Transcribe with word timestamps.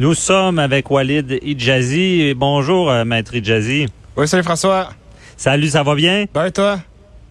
Nous 0.00 0.14
sommes 0.14 0.58
avec 0.58 0.90
Walid 0.90 1.40
Idjazi. 1.42 2.32
Bonjour, 2.34 2.90
euh, 2.90 3.04
maître 3.04 3.34
Idjazi. 3.34 3.86
Oui, 4.16 4.26
salut 4.26 4.42
François. 4.42 4.88
Salut, 5.36 5.68
ça 5.68 5.82
va 5.82 5.94
bien? 5.94 6.24
Ben 6.32 6.46
et 6.46 6.52
toi? 6.52 6.78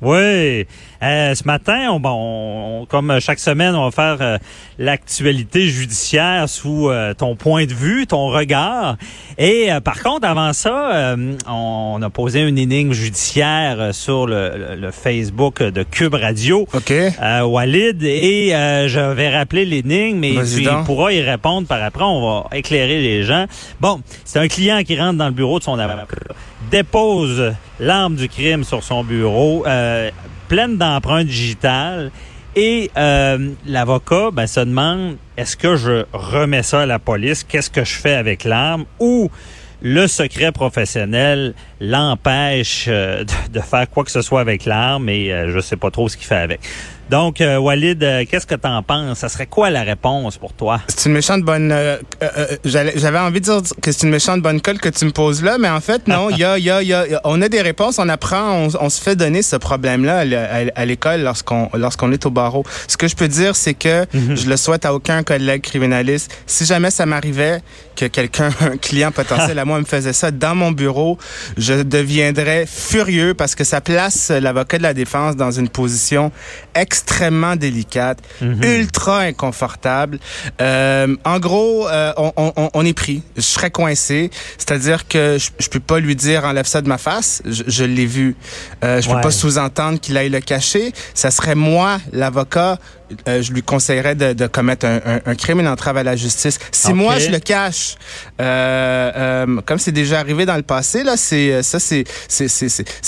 Oui. 0.01 0.65
Euh, 1.01 1.35
ce 1.35 1.43
matin, 1.45 1.97
on, 2.03 2.85
comme 2.89 3.19
chaque 3.19 3.39
semaine, 3.39 3.75
on 3.75 3.89
va 3.89 3.91
faire 3.91 4.17
euh, 4.21 4.37
l'actualité 4.77 5.67
judiciaire 5.67 6.47
sous 6.47 6.89
euh, 6.89 7.13
ton 7.13 7.35
point 7.35 7.65
de 7.65 7.73
vue, 7.73 8.07
ton 8.07 8.27
regard. 8.29 8.97
Et 9.37 9.71
euh, 9.71 9.79
par 9.81 10.01
contre, 10.01 10.25
avant 10.27 10.53
ça, 10.53 10.91
euh, 10.93 11.35
on 11.47 11.99
a 12.01 12.09
posé 12.09 12.41
une 12.41 12.57
énigme 12.57 12.93
judiciaire 12.93 13.77
euh, 13.79 13.91
sur 13.93 14.25
le, 14.25 14.51
le- 14.57 14.75
le 14.75 14.91
Facebook 14.91 15.61
de 15.61 15.83
Cube 15.83 16.13
Radio. 16.15 16.67
OK. 16.73 16.91
Euh, 16.91 17.41
Walid, 17.43 18.01
et 18.03 18.55
euh, 18.55 18.87
je 18.87 18.99
vais 18.99 19.29
rappeler 19.35 19.65
l'énigme 19.65 20.23
et 20.23 20.35
tu 20.55 20.63
pourras 20.85 21.11
y 21.11 21.21
répondre 21.21 21.67
par 21.67 21.83
après. 21.83 22.03
On 22.03 22.21
va 22.21 22.47
éclairer 22.55 23.01
les 23.01 23.23
gens. 23.23 23.45
Bon, 23.81 24.01
c'est 24.25 24.39
un 24.39 24.47
client 24.47 24.81
qui 24.83 24.97
rentre 24.99 25.17
dans 25.17 25.27
le 25.27 25.33
bureau 25.33 25.59
de 25.59 25.63
son 25.63 25.77
avocat, 25.79 26.05
dépose 26.71 27.53
l'arme 27.79 28.15
du 28.15 28.27
crime 28.29 28.63
sur 28.63 28.83
son 28.83 29.03
bureau, 29.03 29.65
euh, 29.65 30.09
pleine 30.47 30.77
d'empreintes 30.77 31.27
digitales. 31.27 32.11
Et 32.55 32.89
euh, 32.97 33.51
l'avocat 33.65 34.31
ben, 34.33 34.47
se 34.47 34.59
demande 34.59 35.17
est-ce 35.37 35.55
que 35.55 35.75
je 35.75 36.05
remets 36.11 36.63
ça 36.63 36.81
à 36.81 36.85
la 36.85 36.99
police? 36.99 37.43
Qu'est-ce 37.43 37.69
que 37.69 37.83
je 37.83 37.93
fais 37.93 38.15
avec 38.15 38.43
l'arme? 38.43 38.85
Ou 38.99 39.29
le 39.81 40.07
secret 40.07 40.51
professionnel 40.51 41.53
l'empêche 41.79 42.85
euh, 42.87 43.23
de, 43.51 43.59
faire 43.61 43.89
quoi 43.89 44.03
que 44.03 44.11
ce 44.11 44.21
soit 44.21 44.41
avec 44.41 44.65
l'arme 44.65 45.07
et 45.09 45.31
euh, 45.31 45.51
je 45.53 45.59
sais 45.59 45.77
pas 45.77 45.91
trop 45.91 46.09
ce 46.09 46.17
qu'il 46.17 46.25
fait 46.25 46.35
avec. 46.35 46.59
Donc, 47.09 47.41
euh, 47.41 47.57
Walid, 47.57 48.03
euh, 48.03 48.23
qu'est-ce 48.29 48.45
que 48.45 48.53
t'en 48.53 48.83
penses? 48.83 49.17
Ça 49.17 49.29
serait 49.29 49.47
quoi 49.47 49.71
la 49.71 49.81
réponse 49.81 50.37
pour 50.37 50.53
toi? 50.53 50.79
C'est 50.87 51.09
une 51.09 51.13
méchante 51.15 51.41
bonne. 51.41 51.71
euh, 51.71 51.97
euh, 52.21 52.45
J'avais 52.65 53.17
envie 53.17 53.39
de 53.41 53.45
dire 53.45 53.61
que 53.81 53.91
c'est 53.91 54.03
une 54.03 54.11
méchante 54.11 54.41
bonne 54.43 54.61
colle 54.61 54.77
que 54.79 54.89
tu 54.89 55.05
me 55.05 55.11
poses 55.11 55.41
là, 55.43 55.57
mais 55.57 55.69
en 55.69 55.81
fait, 55.81 56.07
non. 56.07 56.29
Il 56.29 56.37
y 56.37 56.43
a, 56.43 56.59
il 56.59 56.65
y 56.65 56.69
a, 56.69 56.83
il 56.83 56.87
y 56.89 56.93
a- 56.93 57.21
on 57.23 57.41
a 57.41 57.49
des 57.49 57.61
réponses, 57.63 57.97
on 57.97 58.07
apprend, 58.09 58.51
on, 58.51 58.67
on 58.79 58.89
se 58.89 59.01
fait 59.01 59.15
donner 59.15 59.41
ce 59.41 59.55
problème-là 59.55 60.23
à 60.75 60.85
l'école 60.85 61.21
lorsqu'on 61.21 61.69
lorsqu'on 61.73 62.11
est 62.11 62.25
au 62.27 62.29
barreau. 62.29 62.63
Ce 62.87 62.95
que 62.95 63.07
je 63.07 63.15
peux 63.15 63.27
dire, 63.27 63.55
c'est 63.55 63.73
que 63.73 64.05
je 64.13 64.47
le 64.47 64.55
souhaite 64.57 64.85
à 64.85 64.93
aucun 64.93 65.23
collègue 65.23 65.63
criminaliste. 65.63 66.31
Si 66.45 66.63
jamais 66.65 66.91
ça 66.91 67.07
m'arrivait 67.07 67.61
que 67.95 68.05
quelqu'un, 68.05 68.49
un 68.61 68.77
client 68.77 69.11
potentiel 69.11 69.57
à 69.57 69.65
moi, 69.65 69.79
me 69.79 69.85
faisait 69.85 70.13
ça 70.13 70.29
dans 70.29 70.53
mon 70.53 70.71
bureau, 70.71 71.17
je 71.57 71.81
deviendrais 71.81 72.65
furieux 72.67 73.33
parce 73.33 73.55
que 73.55 73.63
ça 73.63 73.81
place 73.81 74.29
l'avocat 74.29 74.77
de 74.77 74.83
la 74.83 74.93
défense 74.93 75.35
dans 75.35 75.51
une 75.51 75.69
position 75.69 76.31
extrêmement 76.75 76.98
délicate, 77.57 78.19
ultra 78.41 79.19
inconfortable. 79.21 80.19
Euh, 80.61 81.15
en 81.25 81.39
gros, 81.39 81.87
euh, 81.87 82.13
on, 82.17 82.31
on- 82.37 82.69
on 82.73 82.85
est 82.85 82.93
pris. 82.93 83.23
Je 83.35 83.41
serais 83.41 83.71
coincé. 83.71 84.29
C'est-à-dire 84.57 85.07
que 85.07 85.37
je, 85.39 85.49
je 85.59 85.69
peux 85.69 85.79
pas 85.79 85.99
lui 85.99 86.15
dire 86.15 86.45
enlève 86.45 86.65
ça 86.65 86.81
de 86.81 86.87
ma 86.87 86.97
face. 86.97 87.41
Je, 87.45 87.63
je 87.67 87.83
l'ai 87.83 88.05
vu. 88.05 88.35
Euh, 88.83 89.01
je 89.01 89.09
peux 89.09 89.15
Ouais. 89.15 89.21
pas 89.21 89.31
sous-entendre 89.31 89.99
qu'il 89.99 90.17
aille 90.17 90.29
le 90.29 90.39
cacher. 90.39 90.93
Ça 91.13 91.31
serait 91.31 91.55
moi, 91.55 91.99
l'avocat. 92.11 92.77
Euh, 93.27 93.41
je 93.41 93.51
lui 93.53 93.63
conseillerais 93.63 94.15
de, 94.15 94.33
de 94.33 94.47
commettre 94.47 94.85
un, 94.85 94.97
un, 95.05 95.19
un 95.25 95.35
crime, 95.35 95.59
une 95.59 95.67
entrave 95.67 95.97
à 95.97 96.03
la 96.03 96.15
justice. 96.15 96.59
Si 96.71 96.93
moi 96.93 97.13
je 97.19 97.29
le 97.31 97.39
cache, 97.39 97.95
euh, 98.39 99.11
euh, 99.15 99.61
comme 99.65 99.79
c'est 99.79 99.91
déjà 99.91 100.19
arrivé 100.19 100.45
dans 100.45 100.55
le 100.55 100.63
passé, 100.63 101.03
là, 101.03 101.15
c'est 101.17 101.51
euh, 101.53 101.61
ça, 101.63 101.79
c'est, 101.79 102.03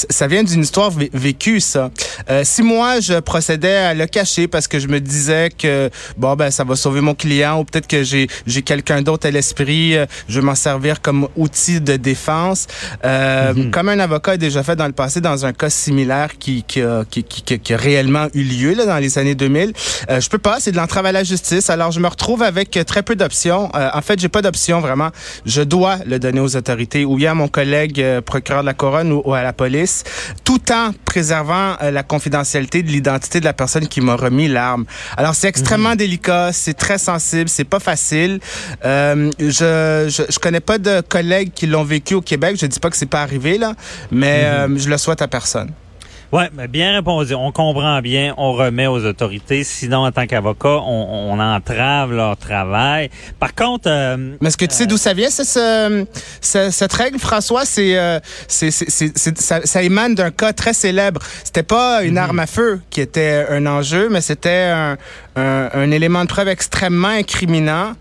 ça 0.09 0.27
vient 0.27 0.43
d'une 0.43 0.61
histoire 0.61 0.91
vé- 0.91 1.09
vécue, 1.13 1.59
ça. 1.59 1.91
Euh, 2.29 2.41
si 2.43 2.61
moi 2.63 2.99
je 2.99 3.19
procédais 3.19 3.75
à 3.75 3.93
le 3.93 4.05
cacher 4.07 4.47
parce 4.47 4.67
que 4.67 4.79
je 4.79 4.87
me 4.87 4.99
disais 4.99 5.49
que 5.55 5.89
bon 6.17 6.35
ben 6.35 6.51
ça 6.51 6.63
va 6.63 6.75
sauver 6.75 7.01
mon 7.01 7.15
client 7.15 7.59
ou 7.59 7.63
peut-être 7.63 7.87
que 7.87 8.03
j'ai 8.03 8.27
j'ai 8.47 8.61
quelqu'un 8.61 9.01
d'autre 9.01 9.27
à 9.27 9.31
l'esprit, 9.31 9.95
euh, 9.95 10.05
je 10.27 10.39
vais 10.39 10.45
m'en 10.45 10.55
servir 10.55 11.01
comme 11.01 11.27
outil 11.35 11.81
de 11.81 11.95
défense, 11.97 12.67
euh, 13.05 13.69
comme 13.71 13.89
un 13.89 13.99
avocat 13.99 14.31
a 14.33 14.37
déjà 14.37 14.63
fait 14.63 14.75
dans 14.75 14.87
le 14.87 14.93
passé 14.93 15.21
dans 15.21 15.45
un 15.45 15.53
cas 15.53 15.69
similaire 15.69 16.37
qui 16.39 16.63
qui 16.63 16.81
a, 16.81 17.03
qui, 17.09 17.23
qui, 17.23 17.41
qui- 17.43 17.59
qui 17.59 17.73
a 17.73 17.77
réellement 17.77 18.27
eu 18.33 18.43
lieu 18.43 18.73
là 18.73 18.85
dans 18.85 18.97
les 18.97 19.17
années 19.17 19.35
2000. 19.35 19.73
Euh, 20.09 20.19
je 20.19 20.29
peux 20.29 20.37
pas, 20.37 20.59
c'est 20.59 20.71
de 20.71 20.77
l'entrave 20.77 21.05
à 21.05 21.11
la 21.11 21.23
justice. 21.23 21.69
Alors 21.69 21.91
je 21.91 21.99
me 21.99 22.07
retrouve 22.07 22.43
avec 22.43 22.79
très 22.85 23.03
peu 23.03 23.15
d'options. 23.15 23.69
Euh, 23.75 23.89
en 23.93 24.01
fait, 24.01 24.19
j'ai 24.19 24.29
pas 24.29 24.41
d'option 24.41 24.79
vraiment. 24.79 25.09
Je 25.45 25.61
dois 25.61 25.97
le 26.05 26.19
donner 26.19 26.39
aux 26.39 26.55
autorités 26.55 27.05
ou 27.05 27.15
bien 27.15 27.31
à 27.31 27.35
mon 27.35 27.47
collègue 27.47 28.01
euh, 28.01 28.21
procureur 28.21 28.61
de 28.61 28.67
la 28.67 28.73
couronne 28.73 29.11
ou, 29.11 29.21
ou 29.25 29.33
à 29.33 29.43
la 29.43 29.53
police, 29.53 30.03
tout 30.43 30.71
en 30.71 30.91
préservant 31.05 31.75
euh, 31.81 31.91
la 31.91 32.03
confidentialité 32.03 32.83
de 32.83 32.89
l'identité 32.89 33.39
de 33.39 33.45
la 33.45 33.53
personne 33.53 33.87
qui 33.87 34.01
m'a 34.01 34.15
remis 34.15 34.47
l'arme. 34.47 34.85
Alors 35.17 35.35
c'est 35.35 35.47
extrêmement 35.47 35.95
délicat, 35.95 36.51
c'est 36.53 36.73
très 36.73 36.97
sensible, 36.97 37.49
c'est 37.49 37.63
pas 37.63 37.79
facile. 37.79 38.39
Euh, 38.85 39.29
je, 39.39 40.07
je 40.09 40.31
je 40.31 40.39
connais 40.39 40.59
pas 40.59 40.77
de 40.77 41.01
collègues 41.01 41.51
qui 41.53 41.67
l'ont 41.67 41.83
vécu 41.83 42.15
au 42.15 42.21
Québec. 42.21 42.57
Je 42.59 42.65
dis 42.65 42.79
pas 42.79 42.89
que 42.89 42.97
c'est 42.97 43.05
pas 43.05 43.21
arrivé 43.21 43.57
là, 43.57 43.73
mais 44.11 44.43
euh, 44.45 44.77
je 44.77 44.89
le 44.89 44.97
souhaite 44.97 45.21
à 45.21 45.27
personne. 45.27 45.71
Ouais, 46.31 46.49
mais 46.53 46.67
bien 46.69 46.93
répondu. 46.93 47.33
On 47.35 47.51
comprend 47.51 47.99
bien, 48.01 48.33
on 48.37 48.53
remet 48.53 48.87
aux 48.87 49.03
autorités. 49.05 49.65
Sinon, 49.65 50.05
en 50.05 50.11
tant 50.13 50.25
qu'avocat, 50.27 50.79
on, 50.85 51.29
on 51.33 51.39
entrave 51.39 52.13
leur 52.13 52.37
travail. 52.37 53.09
Par 53.37 53.53
contre, 53.53 53.89
euh, 53.89 54.35
Mais 54.39 54.47
est-ce 54.47 54.55
que 54.55 54.63
tu 54.65 54.73
sais 54.75 54.85
d'où 54.85 54.95
ça 54.97 55.13
vient, 55.13 55.29
ce, 55.29 55.43
ce- 55.43 56.05
ce- 56.39 56.71
cette 56.71 56.93
règle, 56.93 57.19
François? 57.19 57.65
C'est, 57.65 57.97
euh, 57.97 58.19
c'est, 58.47 58.71
c'est, 58.71 58.89
c'est- 58.89 59.17
c'est- 59.17 59.37
ça, 59.41 59.59
ça 59.65 59.83
émane 59.83 60.15
d'un 60.15 60.31
cas 60.31 60.53
très 60.53 60.73
célèbre. 60.73 61.19
C'était 61.43 61.63
pas 61.63 62.03
une 62.03 62.17
arme 62.17 62.39
à 62.39 62.47
feu 62.47 62.79
qui 62.89 63.01
était 63.01 63.45
un 63.49 63.65
enjeu, 63.65 64.07
mais 64.09 64.21
c'était 64.21 64.69
un, 64.73 64.97
un, 65.35 65.69
un 65.73 65.91
élément 65.91 66.21
de 66.23 66.29
preuve 66.29 66.47
extrêmement 66.47 67.09
incriminant. 67.09 67.93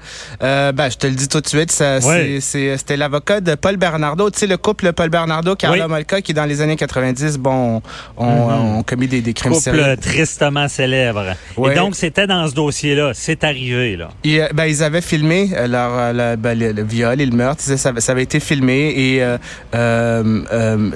Euh, 0.44 0.70
ben, 0.70 0.88
je 0.88 0.96
te 0.98 1.06
le 1.08 1.14
dis 1.14 1.26
tout 1.26 1.40
de 1.40 1.48
suite, 1.48 1.72
ça, 1.72 1.98
Ouais. 1.98 2.38
c'est, 2.38 2.40
c'est- 2.40 2.76
c'était 2.78 2.96
l'avocat 2.96 3.40
de 3.40 3.56
Paul 3.56 3.76
Bernardo. 3.76 4.30
Tu 4.30 4.38
sais, 4.38 4.46
le 4.46 4.56
couple 4.56 4.92
Paul 4.92 5.08
Bernardo, 5.10 5.56
Carla 5.56 5.86
Oui. 5.86 5.90
Molka, 5.90 6.20
qui 6.20 6.32
dans 6.32 6.44
les 6.44 6.60
années 6.60 6.76
90, 6.76 7.38
bon, 7.38 7.82
ont, 8.20 8.78
ont 8.78 8.82
commis 8.82 9.08
des, 9.08 9.20
des 9.22 9.32
crimes 9.32 9.52
couple 9.52 9.62
sérieux. 9.64 9.96
tristement 9.96 10.68
célèbre. 10.68 11.34
Ouais. 11.56 11.72
Et 11.72 11.74
donc, 11.76 11.96
c'était 11.96 12.26
dans 12.26 12.46
ce 12.48 12.54
dossier-là. 12.54 13.12
C'est 13.14 13.44
arrivé, 13.44 13.96
là. 13.96 14.10
Et, 14.24 14.42
euh, 14.42 14.48
ben, 14.54 14.66
ils 14.66 14.82
avaient 14.82 15.00
filmé 15.00 15.50
euh, 15.54 15.66
leur, 15.66 15.90
euh, 15.92 16.12
le, 16.12 16.36
ben, 16.36 16.58
le, 16.58 16.72
le 16.72 16.82
viol 16.82 17.20
et 17.20 17.26
le 17.26 17.36
meurtre. 17.36 17.62
Ça, 17.62 17.92
avait 18.08 18.22
été 18.22 18.40
filmé 18.40 18.92
et 18.96 19.22
euh, 19.22 19.38
euh, 19.74 20.42
euh, 20.52 20.90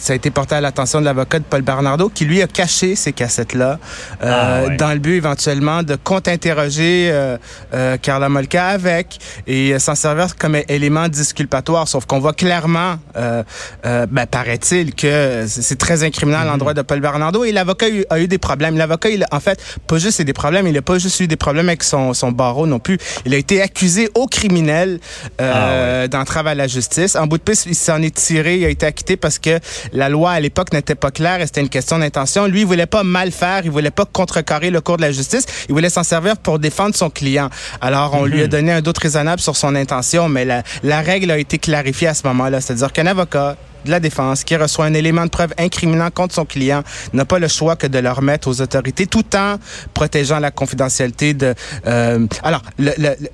ça 0.00 0.14
a 0.14 0.16
été 0.16 0.30
porté 0.30 0.54
à 0.54 0.60
l'attention 0.60 1.00
de 1.00 1.04
l'avocat 1.04 1.38
de 1.38 1.44
Paul 1.44 1.62
Bernardo 1.62 2.08
qui 2.08 2.24
lui 2.24 2.40
a 2.42 2.46
caché 2.46 2.96
ces 2.96 3.12
cassettes-là 3.12 3.78
euh, 4.22 4.62
Ah, 4.64 4.68
ouais. 4.68 4.76
dans 4.76 4.92
le 4.92 4.98
but 4.98 5.14
éventuellement 5.16 5.82
de 5.82 5.94
contre-interroger 5.96 7.10
euh, 7.12 7.36
euh, 7.74 7.96
Carla 7.98 8.28
Molka 8.28 8.66
avec 8.68 9.18
et 9.46 9.74
euh, 9.74 9.78
s'en 9.78 9.94
servir 9.94 10.36
comme 10.36 10.56
élément 10.68 11.08
disculpatoire. 11.08 11.86
Sauf 11.86 12.06
qu'on 12.06 12.18
voit 12.18 12.32
clairement, 12.32 12.96
euh, 13.16 13.42
ben, 13.84 14.26
paraît-il, 14.26 14.94
que 14.94 15.44
c'est 15.46 15.78
très 15.78 16.02
incriminant 16.02 16.40
à 16.40 16.44
l'endroit 16.44 16.74
de 16.74 16.82
Paul 16.82 17.00
Bernardo 17.00 17.44
et 17.44 17.52
l'avocat 17.52 17.86
a 18.08 18.20
eu, 18.20 18.28
des 18.28 18.38
problèmes. 18.38 18.76
L'avocat, 18.76 19.10
il 19.10 19.26
en 19.30 19.40
fait, 19.40 19.62
pas 19.86 19.98
juste 19.98 20.20
eu 20.20 20.24
des 20.24 20.32
problèmes, 20.32 20.66
il 20.66 20.76
a 20.78 20.82
pas 20.82 20.98
juste 20.98 21.20
eu 21.20 21.26
des 21.26 21.36
problèmes 21.36 21.68
avec 21.68 21.82
son, 21.82 22.14
son 22.14 22.32
barreau 22.32 22.66
non 22.66 22.78
plus. 22.78 22.98
Il 23.26 23.34
a 23.34 23.36
été 23.36 23.60
accusé 23.60 24.08
au 24.14 24.26
criminel 24.26 25.00
euh, 25.40 26.08
d'entrave 26.08 26.46
à 26.46 26.54
la 26.54 26.66
justice. 26.66 27.16
En 27.16 27.26
bout 27.26 27.38
de 27.38 27.42
piste, 27.42 27.66
il 27.66 27.74
s'en 27.74 28.00
est 28.02 28.14
tiré, 28.14 28.56
il 28.58 28.64
a 28.64 28.68
été 28.68 28.86
acquitté 28.86 29.16
parce 29.16 29.38
que 29.38 29.58
la 29.92 30.08
loi 30.08 30.32
à 30.32 30.40
l'époque 30.40 30.72
n'était 30.72 30.94
pas 30.94 31.10
claire 31.10 31.40
et 31.40 31.46
c'était 31.46 31.60
une 31.60 31.68
question 31.68 31.98
d'intention. 31.98 32.46
Lui, 32.46 32.60
il 32.60 32.66
voulait 32.66 32.86
pas 32.86 33.02
mal 33.02 33.30
faire, 33.32 33.62
il 33.64 33.70
voulait 33.70 33.90
pas 33.90 34.04
contrecarrer 34.04 34.70
le 34.70 34.80
cours 34.80 34.96
de 34.96 35.02
la 35.02 35.12
justice, 35.12 35.44
il 35.68 35.72
voulait 35.72 35.90
s'en 35.90 36.02
servir 36.02 36.36
pour 36.36 36.58
défendre 36.58 36.94
son 36.94 37.10
client. 37.10 37.50
Alors, 37.80 38.14
on 38.14 38.24
lui 38.24 38.42
a 38.42 38.46
donné 38.46 38.72
un 38.72 38.80
doute 38.80 38.98
raisonnable 38.98 39.40
sur 39.40 39.56
son 39.56 39.74
intention, 39.74 40.28
mais 40.28 40.44
la, 40.44 40.62
la 40.82 41.00
règle 41.00 41.30
a 41.30 41.38
été 41.38 41.58
clarifiée 41.58 42.08
à 42.08 42.14
ce 42.14 42.26
moment-là. 42.26 42.60
C'est-à-dire 42.60 42.92
qu'un 42.92 43.06
avocat 43.06 43.56
de 43.84 43.90
la 43.90 44.00
défense 44.00 44.44
qui 44.44 44.56
reçoit 44.56 44.84
un 44.86 44.94
élément 44.94 45.24
de 45.24 45.30
preuve 45.30 45.52
incriminant 45.58 46.10
contre 46.10 46.34
son 46.34 46.44
client 46.44 46.82
n'a 47.12 47.24
pas 47.24 47.38
le 47.38 47.48
choix 47.48 47.76
que 47.76 47.86
de 47.86 47.98
le 47.98 48.10
remettre 48.10 48.48
aux 48.48 48.60
autorités 48.60 49.06
tout 49.06 49.24
en 49.36 49.56
protégeant 49.94 50.38
la 50.38 50.50
confidentialité 50.50 51.34
de 51.34 51.54
euh, 51.86 52.26
alors 52.42 52.62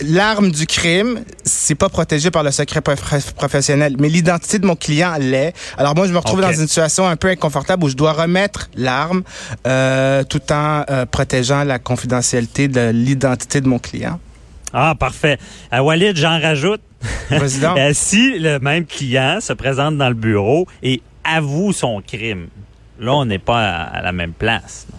l'arme 0.00 0.50
du 0.50 0.66
crime 0.66 1.20
c'est 1.44 1.74
pas 1.74 1.88
protégé 1.88 2.30
par 2.30 2.42
le 2.42 2.50
secret 2.50 2.80
prof- 2.80 3.32
professionnel 3.34 3.96
mais 3.98 4.08
l'identité 4.08 4.58
de 4.58 4.66
mon 4.66 4.76
client 4.76 5.14
l'est. 5.18 5.52
Alors 5.78 5.94
moi 5.94 6.06
je 6.06 6.12
me 6.12 6.18
retrouve 6.18 6.40
dans 6.40 6.52
une 6.52 6.68
situation 6.68 7.06
un 7.06 7.16
peu 7.16 7.28
inconfortable 7.28 7.84
où 7.84 7.88
je 7.88 7.96
dois 7.96 8.12
remettre 8.12 8.68
l'arme 8.76 9.22
euh, 9.66 10.22
tout 10.24 10.42
en 10.52 10.84
euh, 10.90 11.06
protégeant 11.06 11.64
la 11.64 11.78
confidentialité 11.78 12.68
de 12.68 12.90
l'identité 12.90 13.60
de 13.60 13.68
mon 13.68 13.78
client 13.78 14.20
Ah, 14.78 14.94
parfait. 14.94 15.38
À 15.70 15.82
Walid, 15.82 16.14
j'en 16.16 16.38
rajoute. 16.38 16.82
Vas-y 17.30 17.60
donc. 17.60 17.78
Euh, 17.78 17.90
si 17.94 18.38
le 18.38 18.58
même 18.58 18.84
client 18.84 19.38
se 19.40 19.54
présente 19.54 19.96
dans 19.96 20.08
le 20.08 20.14
bureau 20.14 20.66
et 20.82 21.00
avoue 21.24 21.72
son 21.72 22.02
crime, 22.06 22.48
là, 23.00 23.14
on 23.14 23.24
n'est 23.24 23.38
pas 23.38 23.58
à, 23.66 23.82
à 23.84 24.02
la 24.02 24.12
même 24.12 24.34
place. 24.34 24.86
non? 24.92 24.98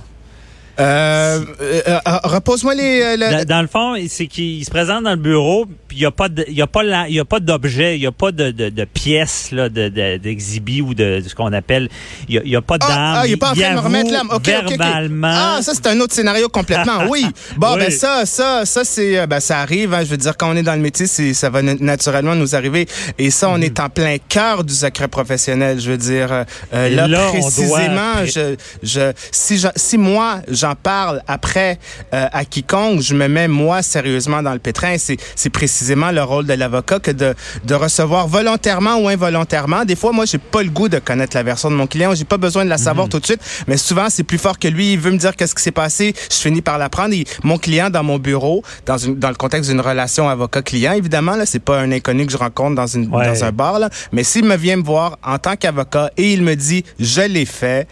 Euh, 0.80 1.44
euh, 1.60 2.00
repose-moi 2.24 2.76
les. 2.76 3.18
Dans, 3.18 3.46
dans, 3.46 3.62
le 3.62 3.68
fond, 3.68 3.96
c'est 4.08 4.28
qu'il 4.28 4.64
se 4.64 4.70
présente 4.70 5.04
dans 5.04 5.12
le 5.12 5.16
bureau, 5.16 5.66
puis 5.88 5.98
il 5.98 6.02
y 6.02 6.06
a 6.06 6.12
pas, 6.12 6.28
il 6.48 6.54
y 6.54 6.62
a 6.62 6.68
pas, 6.68 6.84
il 7.08 7.16
y 7.16 7.20
a 7.20 7.26
pas 7.26 7.40
d'objet, 7.40 7.96
il 7.96 8.02
y 8.04 8.06
a 8.06 8.12
pas 8.12 8.32
de, 8.32 8.52
de, 8.52 8.70
de 8.70 8.86
pièces 8.86 9.52
là, 9.52 9.70
de, 9.70 9.90
d'exhibit 10.18 10.82
ou 10.82 10.94
de, 10.94 11.24
ce 11.26 11.34
qu'on 11.34 11.52
appelle, 11.54 11.90
il 12.30 12.42
y 12.46 12.56
a, 12.56 12.60
a 12.60 12.62
pas 12.62 12.78
d'armes. 12.78 12.94
Ah, 12.94 13.20
ah, 13.22 13.28
il 13.28 13.34
est 13.34 13.38
pas 13.38 13.52
en 13.52 13.56
train 13.56 13.72
de 13.72 13.76
me 13.76 13.80
remettre 13.80 14.12
l'âme. 14.12 14.30
Okay, 14.32 14.52
verbalement. 14.52 15.32
Ah, 15.32 15.60
ça 15.64 15.74
c'est 15.74 15.88
un 15.88 16.00
autre 16.00 16.14
scénario 16.14 16.48
complètement. 16.50 17.06
oui. 17.10 17.26
Bon, 17.58 17.76
ben 17.76 17.90
ça, 17.90 18.26
ça, 18.26 18.66
ça 18.66 18.84
c'est, 18.84 19.26
ben 19.26 19.40
ça 19.40 19.60
arrive. 19.60 19.94
Hein, 19.94 20.04
je 20.04 20.10
veux 20.10 20.18
dire, 20.18 20.38
quand 20.38 20.52
on 20.52 20.56
est 20.56 20.64
dans 20.64 20.76
le 20.76 20.82
métier, 20.82 21.08
c'est, 21.08 21.34
ça 21.34 21.50
va 21.50 21.62
naturellement 21.62 22.36
nous 22.36 22.56
arriver. 22.56 22.88
Et 23.18 23.32
ça, 23.32 23.50
on 23.50 23.58
mm. 23.58 23.64
est 23.64 23.80
en 23.80 23.90
plein 23.90 24.18
cœur 24.18 24.64
du 24.64 24.74
secret 24.74 25.08
professionnel. 25.08 25.80
Je 25.80 25.92
veux 25.92 25.98
dire, 25.98 26.46
euh, 26.74 26.90
là, 26.90 27.30
précisément, 27.30 28.26
je, 28.26 28.56
je, 28.84 29.12
si, 29.32 29.58
je, 29.58 29.68
si 29.76 29.98
moi 29.98 30.42
j'en 30.50 30.67
parle 30.76 31.22
après 31.28 31.80
euh, 32.14 32.28
à 32.32 32.46
quiconque, 32.46 33.02
je 33.02 33.14
me 33.14 33.28
mets 33.28 33.48
moi 33.48 33.82
sérieusement 33.82 34.42
dans 34.42 34.54
le 34.54 34.60
pétrin. 34.60 34.96
C'est, 34.98 35.18
précisément 35.50 36.12
le 36.12 36.22
rôle 36.22 36.46
de 36.46 36.54
l'avocat 36.54 37.00
que 37.00 37.12
de, 37.12 37.34
de 37.64 37.74
recevoir 37.74 38.28
volontairement 38.28 38.98
ou 38.98 39.08
involontairement. 39.08 39.86
Des 39.86 39.96
fois, 39.96 40.12
moi, 40.12 40.26
j'ai 40.26 40.38
pas 40.38 40.62
le 40.62 40.70
goût 40.70 40.90
de 40.90 41.00
connaître 41.00 41.36
la 41.36 41.44
version 41.44 41.72
de 41.72 41.76
mon 41.76 41.88
client. 41.88 42.14
J'ai 42.14 42.26
pas 42.26 42.38
besoin 42.38 42.66
de 42.66 42.70
la 42.70 42.78
savoir 42.78 43.08
mhm. 43.08 43.12
tout 43.12 43.20
de 43.20 43.26
suite. 43.26 43.42
Mais 43.68 43.78
souvent, 43.78 44.08
c'est 44.10 44.24
plus 44.24 44.38
fort 44.38 44.60
que 44.60 44.68
lui. 44.68 44.94
Il 44.94 45.00
veut 45.00 45.12
me 45.12 45.18
dire 45.18 45.36
qu'est-ce 45.36 45.56
qui 45.56 45.64
s'est 45.64 45.72
passé. 45.72 46.14
Je 46.30 46.36
finis 46.36 46.62
par 46.62 46.78
l'apprendre. 46.78 47.16
Mon 47.44 47.58
client 47.58 47.90
dans 47.90 48.04
mon 48.04 48.18
bureau, 48.18 48.64
dans, 48.86 48.98
une, 48.98 49.18
dans 49.18 49.30
le 49.30 49.36
contexte 49.36 49.70
d'une 49.70 49.82
relation 49.82 50.28
avocat-client, 50.30 50.94
évidemment, 50.94 51.36
là, 51.36 51.46
c'est 51.46 51.60
pas 51.60 51.80
un 51.80 51.92
inconnu 51.92 52.26
que 52.26 52.32
je 52.32 52.38
rencontre 52.38 52.76
dans, 52.76 52.88
une, 52.88 53.08
dans 53.08 53.44
un 53.44 53.52
bar. 53.52 53.80
Là. 53.80 53.90
Mais 54.12 54.24
s'il 54.24 54.46
me 54.46 54.58
vient 54.58 54.78
me 54.78 54.84
voir 54.84 55.18
en 55.24 55.38
tant 55.38 55.56
qu'avocat 55.56 56.12
et 56.18 56.34
il 56.34 56.44
me 56.44 56.56
dit 56.56 56.84
je 57.00 57.22
l'ai 57.22 57.46
fait, 57.46 57.88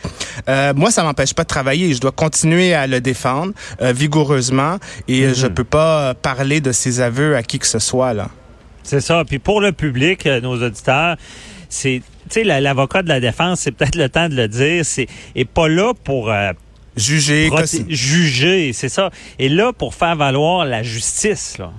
euh, 0.50 0.74
moi, 0.76 0.92
ça 0.92 1.04
m'empêche 1.04 1.34
pas 1.34 1.44
de 1.44 1.48
travailler. 1.48 1.94
Je 1.94 2.00
dois 2.00 2.12
continuer 2.12 2.65
à 2.74 2.88
le 2.88 3.02
défendre 3.02 3.54
euh, 3.82 3.92
vigoureusement 3.92 4.78
et 5.08 5.28
mhm. 5.28 5.34
je 5.34 5.48
peux 5.48 5.64
pas 5.64 6.14
parler 6.14 6.62
de 6.62 6.72
ses 6.72 7.02
aveux 7.02 7.36
à 7.36 7.44
qui 7.44 7.60
que 7.60 7.68
ce 7.68 7.80
soit 7.80 8.14
là. 8.14 8.30
C'est 8.84 9.02
ça. 9.02 9.24
Puis 9.26 9.40
pour 9.40 9.62
le 9.62 9.72
public, 9.72 10.26
euh, 10.28 10.40
nos 10.42 10.62
auditeurs, 10.62 11.18
c'est, 11.70 12.02
tu 12.30 12.44
sais, 12.44 12.44
l'avocat 12.44 13.02
de 13.02 13.10
la 13.10 13.20
défense, 13.20 13.62
c'est 13.62 13.72
peut-être 13.72 13.96
le 13.96 14.10
temps 14.10 14.30
de 14.30 14.36
le 14.36 14.48
dire, 14.48 14.86
c'est 14.86 15.08
est 15.36 15.46
pas 15.46 15.68
là 15.68 15.94
pour 16.04 16.32
euh, 16.32 16.52
juger, 16.96 17.50
juger, 17.90 18.74
c'est 18.74 18.90
ça. 18.90 19.10
Et 19.40 19.50
là 19.50 19.74
pour 19.74 19.96
faire 19.96 20.16
valoir 20.16 20.66
la 20.66 20.84
justice, 20.84 21.58
là. 21.58 21.72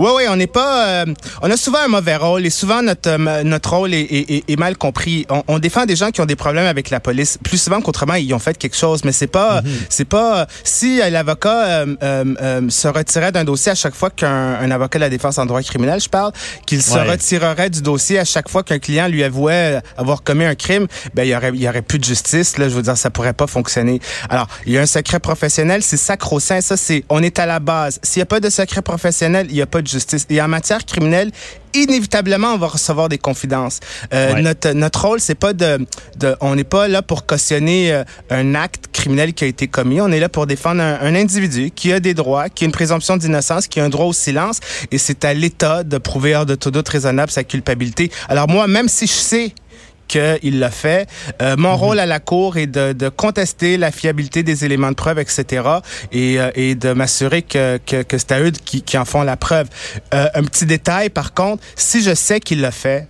Oui, 0.00 0.08
oui, 0.16 0.22
on 0.30 0.36
n'est 0.36 0.46
pas. 0.46 0.86
Euh, 0.86 1.04
on 1.42 1.50
a 1.50 1.58
souvent 1.58 1.80
un 1.80 1.88
mauvais 1.88 2.16
rôle 2.16 2.46
et 2.46 2.50
souvent 2.50 2.80
notre 2.80 3.10
euh, 3.10 3.42
notre 3.44 3.76
rôle 3.76 3.92
est, 3.92 4.00
est, 4.00 4.44
est 4.48 4.58
mal 4.58 4.78
compris. 4.78 5.26
On, 5.28 5.42
on, 5.46 5.58
défend 5.58 5.84
des 5.84 5.94
gens 5.94 6.10
qui 6.10 6.22
ont 6.22 6.26
des 6.26 6.36
problèmes 6.36 6.64
avec 6.64 6.88
la 6.88 7.00
police 7.00 7.38
plus 7.44 7.60
souvent 7.60 7.82
qu'autrement 7.82 8.14
ils 8.14 8.32
ont 8.32 8.38
fait 8.38 8.56
quelque 8.56 8.78
chose, 8.78 9.04
mais 9.04 9.12
c'est 9.12 9.26
pas 9.26 9.60
mhm. 9.60 9.70
c'est 9.90 10.06
pas 10.06 10.46
si 10.64 11.02
l'avocat 11.10 11.84
euh, 12.02 12.70
se 12.70 12.88
retirait 12.88 13.30
d'un 13.30 13.44
dossier 13.44 13.72
à 13.72 13.74
chaque 13.74 13.94
fois 13.94 14.08
qu'un 14.08 14.70
avocat 14.70 14.98
de 14.98 15.04
la 15.04 15.10
défense 15.10 15.36
en 15.36 15.44
droit 15.44 15.60
criminel, 15.60 16.00
je 16.00 16.08
parle, 16.08 16.32
qu'il 16.64 16.82
se 16.82 16.96
retirerait 16.96 17.68
du 17.68 17.82
dossier 17.82 18.18
à 18.18 18.24
chaque 18.24 18.48
fois 18.48 18.62
qu'un 18.62 18.78
client 18.78 19.06
lui 19.06 19.22
avouait 19.22 19.82
avoir 19.98 20.22
commis 20.22 20.46
un 20.46 20.54
crime, 20.54 20.86
ben 21.12 21.24
il 21.24 21.28
y 21.28 21.36
aurait 21.36 21.50
il 21.52 21.60
y 21.60 21.68
aurait 21.68 21.82
plus 21.82 21.98
de 21.98 22.04
justice 22.04 22.56
là. 22.56 22.70
Je 22.70 22.74
veux 22.74 22.82
dire, 22.82 22.96
ça 22.96 23.10
pourrait 23.10 23.34
pas 23.34 23.46
fonctionner. 23.46 24.00
Alors 24.30 24.48
il 24.64 24.72
y 24.72 24.78
a 24.78 24.80
un 24.80 24.86
secret 24.86 25.20
professionnel, 25.20 25.82
c'est 25.82 25.98
sacro-saint. 25.98 26.62
Ça 26.62 26.78
c'est 26.78 27.04
on 27.10 27.22
est 27.22 27.38
à 27.38 27.44
la 27.44 27.60
base. 27.60 27.98
S'il 28.02 28.20
y 28.20 28.22
a 28.22 28.26
pas 28.26 28.40
de 28.40 28.48
secret 28.48 28.80
professionnel, 28.80 29.46
il 29.50 29.56
y 29.56 29.60
a 29.60 29.66
pas 29.66 29.82
de 29.82 29.89
justice. 29.90 30.26
Et 30.30 30.40
en 30.40 30.48
matière 30.48 30.84
criminelle, 30.84 31.30
inévitablement, 31.74 32.54
on 32.54 32.58
va 32.58 32.68
recevoir 32.68 33.08
des 33.08 33.18
confidences. 33.18 33.80
Euh, 34.12 34.40
notre, 34.40 34.70
notre 34.72 35.06
rôle, 35.06 35.20
c'est 35.20 35.34
pas 35.34 35.52
de, 35.52 35.86
de 36.16 36.36
on 36.40 36.54
n'est 36.54 36.64
pas 36.64 36.88
là 36.88 37.02
pour 37.02 37.26
cautionner 37.26 37.92
euh, 37.92 38.04
un 38.30 38.54
acte 38.54 38.86
criminel 38.92 39.34
qui 39.34 39.44
a 39.44 39.46
été 39.46 39.68
commis. 39.68 40.00
On 40.00 40.10
est 40.10 40.20
là 40.20 40.28
pour 40.28 40.46
défendre 40.46 40.82
un, 40.82 40.98
un 41.00 41.14
individu 41.14 41.70
qui 41.70 41.92
a 41.92 42.00
des 42.00 42.14
droits, 42.14 42.48
qui 42.48 42.64
a 42.64 42.66
une 42.66 42.72
présomption 42.72 43.16
d'innocence, 43.16 43.66
qui 43.66 43.80
a 43.80 43.84
un 43.84 43.88
droit 43.88 44.06
au 44.06 44.12
silence. 44.12 44.60
Et 44.90 44.98
c'est 44.98 45.24
à 45.24 45.34
l'État 45.34 45.84
de 45.84 45.98
prouver 45.98 46.34
hors 46.34 46.46
de 46.46 46.54
tout 46.54 46.70
doute 46.70 46.88
raisonnable 46.88 47.30
sa 47.30 47.44
culpabilité. 47.44 48.10
Alors 48.28 48.48
moi, 48.48 48.66
même 48.66 48.88
si 48.88 49.06
je 49.06 49.12
sais 49.12 49.54
qu'il 50.10 50.58
l'a 50.58 50.70
fait. 50.70 51.08
Euh, 51.40 51.54
mon 51.56 51.70
mhm. 51.70 51.76
rôle 51.76 51.98
à 52.00 52.06
la 52.06 52.18
Cour 52.18 52.56
est 52.56 52.66
de, 52.66 52.92
de, 52.92 53.08
contester 53.08 53.76
la 53.76 53.92
fiabilité 53.92 54.42
des 54.42 54.64
éléments 54.64 54.90
de 54.90 54.96
preuve, 54.96 55.20
etc. 55.20 55.62
Et, 56.10 56.40
euh, 56.40 56.50
et 56.54 56.74
de 56.74 56.92
m'assurer 56.92 57.42
que, 57.42 57.78
que, 57.86 58.02
que 58.02 58.18
c'est 58.18 58.32
à 58.32 58.40
eux 58.40 58.50
qui, 58.50 58.82
qui, 58.82 58.98
en 58.98 59.04
font 59.04 59.22
la 59.22 59.36
preuve. 59.36 59.68
Euh, 60.12 60.26
un 60.34 60.42
petit 60.42 60.66
détail, 60.66 61.10
par 61.10 61.32
contre, 61.32 61.62
si 61.76 62.02
je 62.02 62.14
sais 62.14 62.40
qu'il 62.40 62.60
l'a 62.60 62.72
fait, 62.72 63.06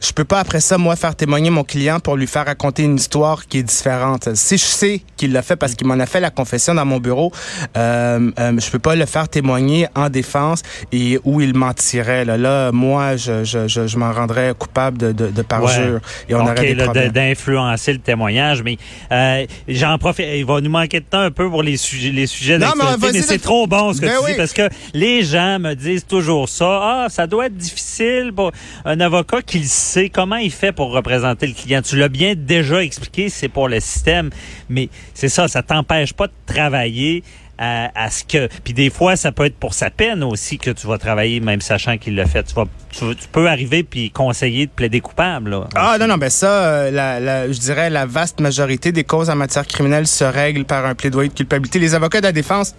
je 0.00 0.12
peux 0.12 0.24
pas 0.24 0.40
après 0.40 0.60
ça 0.60 0.78
moi 0.78 0.96
faire 0.96 1.14
témoigner 1.14 1.50
mon 1.50 1.64
client 1.64 2.00
pour 2.00 2.16
lui 2.16 2.26
faire 2.26 2.46
raconter 2.46 2.84
une 2.84 2.96
histoire 2.96 3.46
qui 3.46 3.58
est 3.58 3.62
différente. 3.62 4.34
Si 4.34 4.58
je 4.58 4.64
sais 4.64 5.02
qu'il 5.16 5.32
l'a 5.32 5.42
fait 5.42 5.56
parce 5.56 5.74
qu'il 5.74 5.86
m'en 5.86 5.98
a 5.98 6.06
fait 6.06 6.20
la 6.20 6.30
confession 6.30 6.74
dans 6.74 6.84
mon 6.84 6.98
bureau, 6.98 7.32
euh, 7.76 8.30
euh, 8.38 8.52
je 8.58 8.70
peux 8.70 8.78
pas 8.78 8.94
le 8.94 9.06
faire 9.06 9.28
témoigner 9.28 9.86
en 9.94 10.08
défense 10.08 10.62
et 10.92 11.18
où 11.24 11.40
il 11.40 11.54
mentirait. 11.54 12.24
Là, 12.24 12.36
là 12.36 12.72
moi, 12.72 13.16
je, 13.16 13.44
je, 13.44 13.68
je, 13.68 13.86
je 13.86 13.98
m'en 13.98 14.12
rendrais 14.12 14.54
coupable 14.58 14.98
de, 14.98 15.12
de, 15.12 15.28
de 15.28 15.42
parjure 15.42 16.00
et 16.28 16.34
on 16.34 16.40
aurait 16.40 16.74
des 16.74 16.82
problèmes. 16.82 17.12
d'influencer 17.12 17.92
le 17.92 17.98
témoignage, 17.98 18.62
mais 18.62 18.76
euh, 19.12 19.46
j'en 19.68 19.98
profite. 19.98 20.26
Il 20.34 20.44
va 20.44 20.60
nous 20.60 20.70
manquer 20.70 21.00
de 21.00 21.04
temps 21.04 21.20
un 21.20 21.30
peu 21.30 21.48
pour 21.48 21.62
les 21.62 21.76
sujets, 21.76 22.10
les 22.10 22.26
sujets 22.26 22.58
non, 22.58 22.72
mais, 22.76 23.12
mais 23.12 23.22
c'est 23.22 23.38
trop 23.38 23.66
bon 23.66 23.92
ce 23.92 24.00
que 24.00 24.06
ben 24.06 24.16
tu 24.24 24.32
dis 24.32 24.36
parce 24.36 24.52
que 24.52 24.68
les 24.94 25.22
gens 25.22 25.58
me 25.58 25.74
disent 25.74 26.06
toujours 26.06 26.48
ça. 26.48 26.80
Ah, 26.82 27.06
ça 27.08 27.26
doit 27.26 27.46
être 27.46 27.56
difficile 27.56 28.32
pour 28.34 28.52
un 28.84 29.00
avocat 29.00 29.42
qui 29.42 29.57
c'est 29.64 30.08
comment 30.08 30.36
il 30.36 30.50
fait 30.50 30.72
pour 30.72 30.92
représenter 30.92 31.46
le 31.46 31.54
client. 31.54 31.82
Tu 31.82 31.96
l'as 31.96 32.08
bien 32.08 32.34
déjà 32.36 32.82
expliqué, 32.82 33.28
c'est 33.28 33.48
pour 33.48 33.68
le 33.68 33.80
système, 33.80 34.30
mais 34.68 34.88
c'est 35.14 35.28
ça, 35.28 35.48
ça 35.48 35.62
t'empêche 35.62 36.12
pas 36.12 36.26
de 36.26 36.32
travailler 36.46 37.22
à, 37.58 38.10
ce 38.10 38.22
que 38.22 38.48
puis 38.62 38.72
des 38.72 38.88
fois 38.88 39.16
ça 39.16 39.32
peut 39.32 39.44
être 39.44 39.56
pour 39.56 39.74
sa 39.74 39.90
peine 39.90 40.22
aussi 40.22 40.58
que 40.58 40.70
tu 40.70 40.86
vas 40.86 40.96
travailler 40.96 41.40
même 41.40 41.60
sachant 41.60 41.98
qu'il 41.98 42.14
l'a 42.14 42.26
fait. 42.26 42.44
Tu 42.44 42.54
vas 42.54 42.66
tu, 42.90 43.04
peux 43.32 43.48
arriver 43.48 43.82
puis 43.82 44.10
conseiller 44.10 44.66
de 44.66 44.70
plaider 44.70 45.00
coupable 45.00 45.50
là, 45.50 45.68
ah 45.74 45.96
non 45.98 46.06
non 46.06 46.18
ben 46.18 46.30
ça 46.30 46.64
euh, 46.64 46.90
la, 46.90 47.50
je 47.50 47.58
dirais 47.58 47.90
la 47.90 48.06
vaste 48.06 48.40
majorité 48.40 48.92
des 48.92 49.04
causes 49.04 49.28
en 49.28 49.34
matière 49.34 49.66
criminelle 49.66 50.06
se 50.06 50.24
règlent 50.24 50.64
par 50.64 50.86
un 50.86 50.94
plaidoyer 50.94 51.28
de 51.30 51.34
culpabilité. 51.34 51.78
Les 51.80 51.94
avocats 51.94 52.20
de 52.20 52.26
la 52.26 52.32
défense 52.32 52.74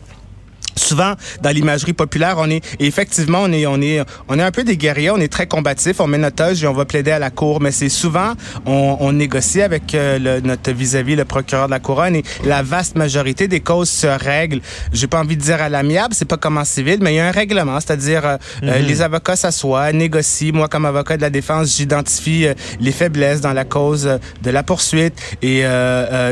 souvent 0.75 1.13
dans 1.41 1.49
l'imagerie 1.49 1.93
populaire, 1.93 2.35
on 2.37 2.49
est 2.49 2.63
effectivement 2.79 3.39
on 3.43 3.51
est 3.51 3.65
on 3.65 3.81
est 3.81 4.01
on 4.27 4.39
est 4.39 4.43
un 4.43 4.51
peu 4.51 4.63
des 4.63 4.77
guerriers, 4.77 5.11
on 5.11 5.17
est 5.17 5.31
très 5.31 5.47
combatifs, 5.47 5.99
on 5.99 6.07
met 6.07 6.17
notre 6.17 6.43
âge 6.43 6.63
et 6.63 6.67
on 6.67 6.73
va 6.73 6.85
plaider 6.85 7.11
à 7.11 7.19
la 7.19 7.29
cour, 7.29 7.61
mais 7.61 7.71
c'est 7.71 7.89
souvent 7.89 8.33
on, 8.65 8.97
on, 8.99 9.13
négocie 9.13 9.61
avec 9.61 9.93
euh, 9.93 10.19
le, 10.19 10.39
notre 10.41 10.71
vis-à-vis 10.71 11.15
le 11.15 11.25
procureur 11.25 11.65
de 11.65 11.71
la 11.71 11.79
couronne 11.79 12.15
et 12.15 12.23
la 12.45 12.63
vaste 12.63 12.95
majorité 12.95 13.47
des 13.47 13.59
causes 13.59 13.89
se 13.89 14.07
règlent. 14.07 14.61
J'ai 14.93 15.07
pas 15.07 15.19
envie 15.19 15.35
de 15.35 15.41
dire 15.41 15.61
à 15.61 15.69
l'amiable, 15.69 16.13
c'est 16.13 16.27
pas 16.27 16.37
comme 16.37 16.57
en 16.57 16.65
civil, 16.65 16.99
mais 17.01 17.13
il 17.13 17.17
y 17.17 17.19
a 17.19 17.27
un 17.27 17.31
règlement, 17.31 17.79
c'est-à-dire 17.79 18.25
euh, 18.25 18.37
euh, 18.63 18.79
mhm. 18.79 18.85
les 18.85 19.01
avocats 19.01 19.35
s'assoient, 19.35 19.91
négocient. 19.91 20.53
Moi 20.53 20.67
comme 20.67 20.85
avocat 20.85 21.17
de 21.17 21.21
la 21.21 21.29
défense, 21.29 21.75
j'identifie 21.75 22.47
les 22.79 22.91
faiblesses 22.91 23.41
dans 23.41 23.53
la 23.53 23.65
cause 23.65 24.19
de 24.41 24.49
la 24.49 24.63
poursuite 24.63 25.13
et 25.41 25.63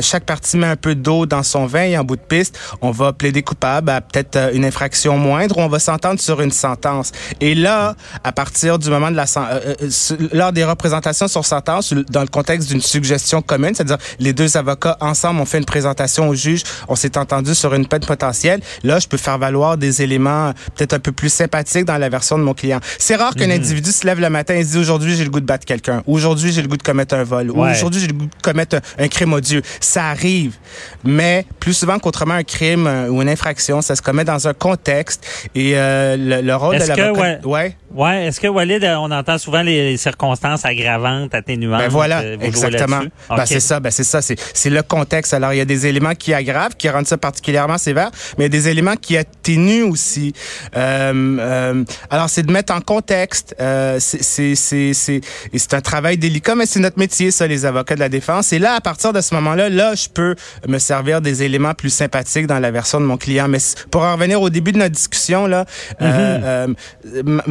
chaque 0.02 0.26
partie 0.26 0.58
met 0.58 0.68
un 0.68 0.76
peu 0.76 0.96
d'eau 0.96 1.26
dans 1.26 1.44
son 1.44 1.66
vin 1.66 1.84
et 1.84 1.98
en 1.98 2.04
bout 2.04 2.16
de 2.16 2.22
piste, 2.22 2.58
on 2.82 2.92
va 2.92 3.14
plaider 3.14 3.42
coupable 3.42 3.90
à 3.90 4.02
peut-être 4.02 4.37
euh, 4.38 4.52
une 4.54 4.66
infraction 4.66 5.18
moindre, 5.18 5.58
on 5.58 5.68
va 5.68 5.80
s'entendre 5.80 6.20
sur 6.20 6.42
une 6.42 6.52
sentence. 6.52 7.12
Et 7.42 7.56
là, 7.56 7.96
à 8.24 8.32
partir 8.32 8.80
du 8.80 8.90
moment 8.90 9.12
de 9.12 9.16
la 9.16 9.26
euh, 9.38 9.76
euh, 9.82 10.18
lors 10.34 10.52
des 10.52 10.64
représentations 10.64 11.28
sur 11.28 11.46
sentence, 11.46 11.94
dans 12.10 12.22
le 12.22 12.28
contexte 12.28 12.70
d'une 12.70 12.82
suggestion 12.82 13.42
commune, 13.42 13.76
c'est-à-dire 13.76 13.98
les 14.20 14.34
deux 14.34 14.58
avocats 14.58 14.98
ensemble 15.02 15.42
ont 15.42 15.46
fait 15.46 15.58
une 15.58 15.66
présentation 15.66 16.30
au 16.30 16.36
juge, 16.36 16.64
on 16.88 16.96
s'est 16.96 17.18
entendu 17.18 17.54
sur 17.56 17.74
une 17.74 17.88
peine 17.88 18.06
potentielle. 18.06 18.62
Là, 18.84 19.00
je 19.00 19.08
peux 19.08 19.18
faire 19.18 19.38
valoir 19.38 19.78
des 19.78 20.02
éléments 20.02 20.54
peut-être 20.76 20.94
un 20.94 21.00
peu 21.00 21.12
plus 21.12 21.30
sympathiques 21.30 21.86
dans 21.86 21.98
la 21.98 22.10
version 22.10 22.38
de 22.38 22.44
mon 22.44 22.54
client. 22.54 22.80
C'est 23.00 23.16
rare 23.16 23.36
qu'un 23.36 23.48
mhm. 23.48 23.54
individu 23.54 23.92
se 23.92 24.06
lève 24.06 24.20
le 24.20 24.30
matin 24.30 24.56
et 24.56 24.64
se 24.64 24.72
dit 24.72 24.78
aujourd'hui 24.78 25.16
j'ai 25.16 25.24
le 25.24 25.30
goût 25.30 25.40
de 25.40 25.46
battre 25.46 25.66
quelqu'un, 25.66 26.04
aujourd'hui 26.08 26.52
j'ai 26.52 26.62
le 26.62 26.68
goût 26.68 26.78
de 26.78 26.84
commettre 26.84 27.16
un 27.16 27.24
vol, 27.24 27.52
ou 27.52 27.64
aujourd'hui 27.64 28.02
j'ai 28.02 28.08
le 28.08 28.14
goût 28.14 28.26
de 28.26 28.42
commettre 28.42 28.78
un, 28.98 29.08
crime 29.08 29.34
odieux. 29.34 29.62
Ça 29.80 30.06
arrive, 30.08 30.56
mais 31.04 31.46
plus 31.60 31.74
souvent 31.74 32.00
qu'autrement 32.00 32.36
un 32.36 32.44
crime 32.44 32.88
ou 33.10 33.22
une 33.22 33.30
infraction, 33.30 33.82
ça 33.82 33.96
se 33.96 34.02
commet 34.02 34.17
dans 34.24 34.48
un 34.48 34.54
contexte 34.54 35.26
et 35.56 35.74
euh, 35.76 36.16
le, 36.18 36.56
rôle 36.56 36.80
de 36.80 36.86
l'avocat. 36.86 37.40
Ouais. 37.46 37.76
ouais. 37.94 38.26
Est-ce 38.26 38.40
que 38.40 38.48
Walid, 38.48 38.84
euh, 38.84 38.96
on 38.96 39.12
entend 39.12 39.38
souvent 39.38 39.62
les, 39.62 39.98
circonstances 39.98 40.66
aggravantes, 40.66 41.34
atténuantes. 41.34 41.80
Ben 41.80 41.90
voilà, 41.90 42.20
euh, 42.20 42.38
exactement. 42.42 43.02
Ben 43.30 43.46
c'est 43.46 43.60
ça, 43.60 43.80
ben 43.80 43.92
c'est 43.92 44.04
ça, 44.04 44.22
c'est 44.22 44.70
le 44.70 44.84
contexte. 44.84 45.34
Alors 45.34 45.54
il 45.54 45.58
y 45.58 45.62
a 45.62 45.66
des 45.66 45.88
éléments 45.88 46.14
qui 46.14 46.34
aggravent, 46.34 46.76
qui 46.76 46.90
rendent 46.90 47.08
ça 47.08 47.18
particulièrement 47.18 47.78
sévère, 47.78 48.12
mais 48.38 48.46
il 48.46 48.54
y 48.54 48.58
a 48.58 48.62
des 48.62 48.70
éléments 48.70 48.96
qui 48.96 49.18
atténuent 49.18 49.90
aussi. 49.90 50.34
Euh, 50.76 51.84
alors 52.10 52.30
c'est 52.30 52.44
de 52.44 52.52
mettre 52.52 52.74
en 52.74 52.82
contexte. 52.82 53.56
C'est 54.00 54.56
c'est 54.56 54.94
c'est 54.94 55.22
c'est 55.54 55.74
un 55.74 55.82
travail 55.82 56.18
délicat, 56.18 56.56
mais 56.56 56.66
c'est 56.66 56.80
notre 56.80 57.00
métier, 57.00 57.32
ça, 57.32 57.48
les 57.48 57.66
avocats 57.66 57.96
de 57.96 58.00
la 58.00 58.10
défense. 58.10 58.54
Et 58.54 58.60
là, 58.60 58.74
à 58.74 58.82
partir 58.82 59.14
de 59.14 59.22
ce 59.22 59.34
moment-là, 59.36 59.70
là, 59.70 59.96
je 59.96 60.08
peux 60.10 60.36
me 60.68 60.78
servir 60.78 61.22
des 61.22 61.44
éléments 61.44 61.74
plus 61.74 61.90
sympathiques 61.90 62.48
dans 62.48 62.60
la 62.60 62.72
version 62.72 63.00
de 63.00 63.06
mon 63.06 63.18
client. 63.18 63.48
Mais 63.48 63.60
pour 63.92 64.04
en 64.08 64.16
revenir 64.16 64.42
au 64.42 64.50
début 64.50 64.72
de 64.72 64.78
notre 64.78 64.96
discussion, 64.96 65.48
là, 65.48 65.66
euh, 66.02 66.68
mhm. 67.04 67.42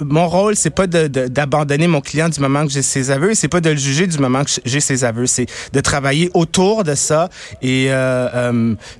mon 0.00 0.28
rôle, 0.28 0.56
c'est 0.56 0.70
pas 0.70 0.86
d'abandonner 0.86 1.86
mon 1.86 2.00
client 2.00 2.28
du 2.28 2.40
moment 2.40 2.66
que 2.66 2.72
j'ai 2.72 2.82
ses 2.82 3.10
aveux, 3.10 3.34
c'est 3.34 3.48
pas 3.48 3.60
de 3.60 3.70
le 3.70 3.76
juger 3.76 4.06
du 4.06 4.18
moment 4.18 4.44
que 4.44 4.50
j'ai 4.64 4.80
ses 4.80 5.04
aveux, 5.04 5.26
c'est 5.26 5.46
de 5.72 5.80
travailler 5.80 6.30
autour 6.34 6.84
de 6.84 6.94
ça. 6.94 7.28
Et 7.62 7.90